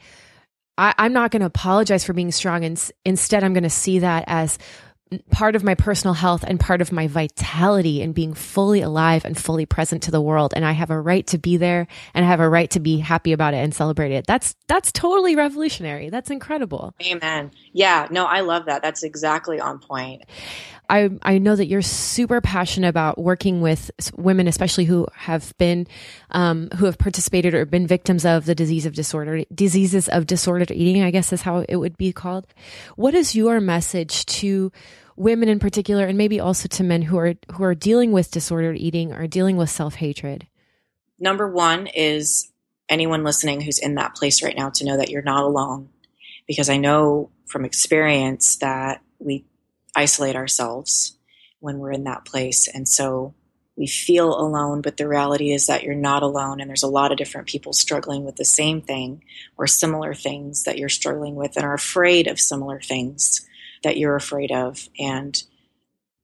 [0.77, 2.65] I, am not going to apologize for being strong.
[2.65, 4.59] And instead, I'm going to see that as
[5.31, 9.37] part of my personal health and part of my vitality and being fully alive and
[9.37, 12.29] fully present to the world and I have a right to be there and I
[12.29, 14.27] have a right to be happy about it and celebrate it.
[14.27, 16.11] That's that's totally revolutionary.
[16.11, 16.95] That's incredible.
[17.03, 17.51] Amen.
[17.73, 18.83] Yeah, no, I love that.
[18.83, 20.23] That's exactly on point.
[20.91, 25.87] I, I know that you're super passionate about working with women, especially who have been,
[26.33, 30.73] um, who have participated or been victims of the disease of disorder, diseases of disordered
[30.73, 32.47] eating, I guess is how it would be called.
[32.97, 34.73] What is your message to
[35.21, 38.79] women in particular, and maybe also to men who are, who are dealing with disordered
[38.79, 40.47] eating or dealing with self hatred?
[41.19, 42.51] Number one is
[42.89, 45.91] anyone listening who's in that place right now to know that you're not alone.
[46.47, 49.45] Because I know from experience that we
[49.95, 51.17] isolate ourselves
[51.61, 52.67] when we're in that place.
[52.67, 53.35] And so
[53.77, 56.61] we feel alone, but the reality is that you're not alone.
[56.61, 59.23] And there's a lot of different people struggling with the same thing
[59.57, 63.47] or similar things that you're struggling with and are afraid of similar things
[63.83, 65.43] that you're afraid of, and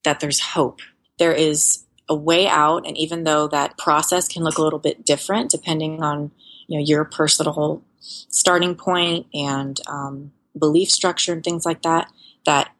[0.05, 0.81] that there's hope.
[1.19, 2.87] There is a way out.
[2.87, 6.31] And even though that process can look a little bit different depending on
[6.69, 12.11] you know your personal starting point and um, belief structure and things like that,
[12.45, 12.71] that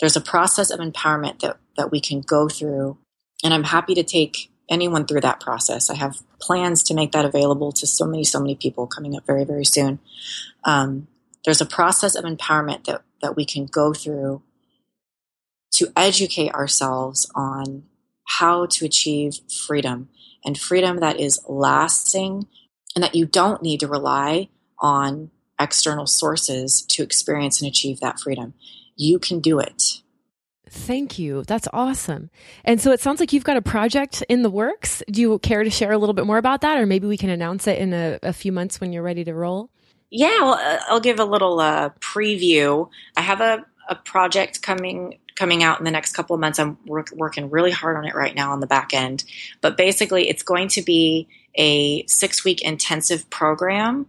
[0.00, 2.98] there's a process of empowerment that, that we can go through.
[3.44, 5.90] And I'm happy to take anyone through that process.
[5.90, 9.26] I have plans to make that available to so many, so many people coming up
[9.26, 10.00] very, very soon.
[10.64, 11.06] Um,
[11.44, 14.42] there's a process of empowerment that, that we can go through
[15.72, 17.84] to educate ourselves on
[18.24, 20.10] how to achieve freedom
[20.44, 22.46] and freedom that is lasting
[22.94, 24.48] and that you don't need to rely
[24.78, 28.52] on external sources to experience and achieve that freedom
[28.96, 30.02] you can do it.
[30.68, 31.42] Thank you.
[31.46, 32.30] That's awesome.
[32.64, 35.02] And so it sounds like you've got a project in the works.
[35.10, 36.78] Do you care to share a little bit more about that?
[36.78, 39.34] Or maybe we can announce it in a, a few months when you're ready to
[39.34, 39.70] roll?
[40.16, 42.88] Yeah, well, uh, I'll give a little uh, preview.
[43.16, 46.60] I have a, a project coming coming out in the next couple of months.
[46.60, 49.24] I'm work, working really hard on it right now on the back end.
[49.60, 54.06] But basically, it's going to be a six week intensive program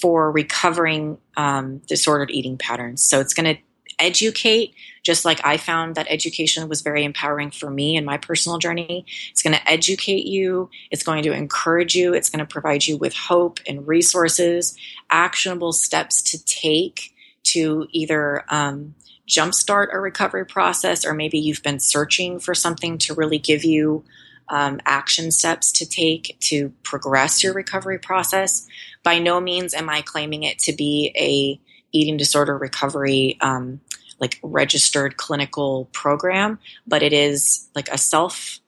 [0.00, 3.04] for recovering um, disordered eating patterns.
[3.04, 3.62] So it's going to
[3.98, 8.58] educate, just like I found that education was very empowering for me in my personal
[8.58, 9.04] journey.
[9.30, 12.96] It's going to educate you, it's going to encourage you, it's going to provide you
[12.96, 14.76] with hope and resources,
[15.10, 17.14] actionable steps to take
[17.44, 18.94] to either um,
[19.28, 24.04] jumpstart a recovery process, or maybe you've been searching for something to really give you.
[24.46, 28.68] Um, action steps to take to progress your recovery process.
[29.02, 31.63] By no means am I claiming it to be a
[31.94, 33.80] eating disorder recovery um,
[34.20, 38.60] like registered clinical program, but it is like a self.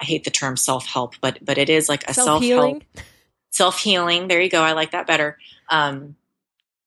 [0.00, 2.82] I hate the term self help, but but it is like a self help,
[3.50, 4.28] self healing.
[4.28, 4.62] There you go.
[4.62, 5.38] I like that better.
[5.70, 6.16] Um,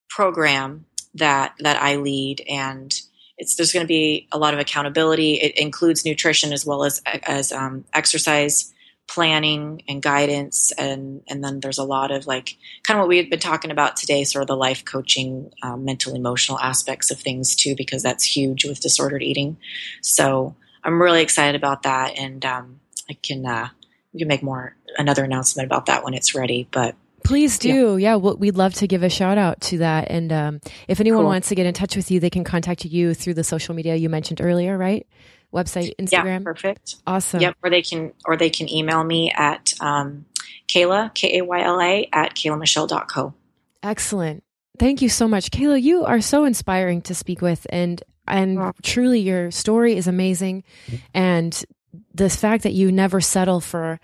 [0.10, 0.86] program
[1.16, 2.94] that that I lead, and
[3.38, 5.36] it's there's going to be a lot of accountability.
[5.36, 8.74] It includes nutrition as well as as um, exercise
[9.08, 13.18] planning and guidance and and then there's a lot of like kind of what we
[13.18, 17.18] had been talking about today sort of the life coaching um, mental emotional aspects of
[17.18, 19.58] things too because that's huge with disordered eating
[20.02, 22.80] so i'm really excited about that and um,
[23.10, 23.70] i can uh,
[24.14, 27.98] we can make more another announcement about that when it's ready but Please do.
[27.98, 30.10] Yeah, yeah well, we'd love to give a shout out to that.
[30.10, 31.28] And um, if anyone cool.
[31.28, 33.96] wants to get in touch with you, they can contact you through the social media
[33.96, 35.06] you mentioned earlier, right?
[35.54, 36.40] Website, Instagram?
[36.40, 36.96] Yeah, perfect.
[37.06, 37.42] Awesome.
[37.42, 37.58] Yep.
[37.64, 40.26] Or they can or they can email me at um,
[40.68, 43.34] Kayla K A Y L A at kaylamichelle.co.
[43.84, 44.44] Excellent.
[44.80, 45.82] Thank you so much, Kayla.
[45.82, 50.64] You are so inspiring to speak with, and and truly, your story is amazing,
[51.14, 51.64] and
[52.14, 54.00] the fact that you never settle for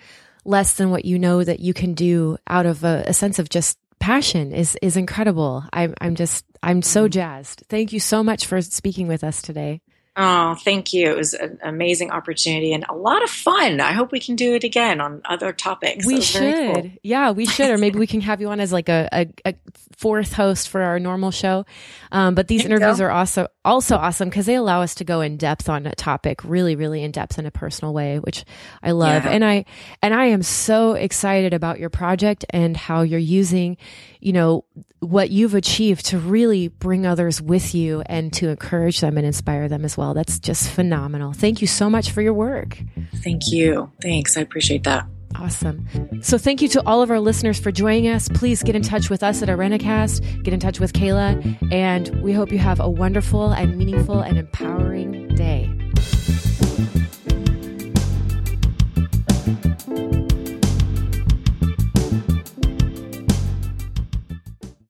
[0.45, 3.49] less than what you know that you can do out of a, a sense of
[3.49, 5.63] just passion is is incredible.
[5.71, 7.63] I'm I'm just I'm so jazzed.
[7.69, 9.81] Thank you so much for speaking with us today.
[10.15, 11.09] Oh, thank you.
[11.09, 13.81] It was an amazing opportunity and a lot of fun.
[13.81, 16.05] I hope we can do it again on other topics.
[16.05, 16.75] We should.
[16.75, 16.91] Cool.
[17.01, 17.71] Yeah, we should.
[17.71, 19.55] Or maybe we can have you on as like a, a, a
[19.97, 21.65] fourth host for our normal show.
[22.11, 25.37] Um, but these interviews are also also awesome because they allow us to go in
[25.37, 28.45] depth on a topic, really, really in depth in a personal way, which
[28.83, 29.23] I love.
[29.23, 29.31] Yeah.
[29.31, 29.65] And I
[30.03, 33.77] and I am so excited about your project and how you're using,
[34.23, 34.65] you know,
[34.99, 39.67] what you've achieved to really bring others with you and to encourage them and inspire
[39.67, 40.13] them as well.
[40.13, 41.33] That's just phenomenal.
[41.33, 42.81] Thank you so much for your work.
[43.17, 43.91] Thank you.
[44.01, 44.37] Thanks.
[44.37, 45.05] I appreciate that.
[45.35, 45.87] Awesome.
[46.21, 48.29] So thank you to all of our listeners for joining us.
[48.29, 50.43] Please get in touch with us at Irenicast.
[50.43, 51.71] Get in touch with Kayla.
[51.71, 55.69] And we hope you have a wonderful and meaningful and empowering day.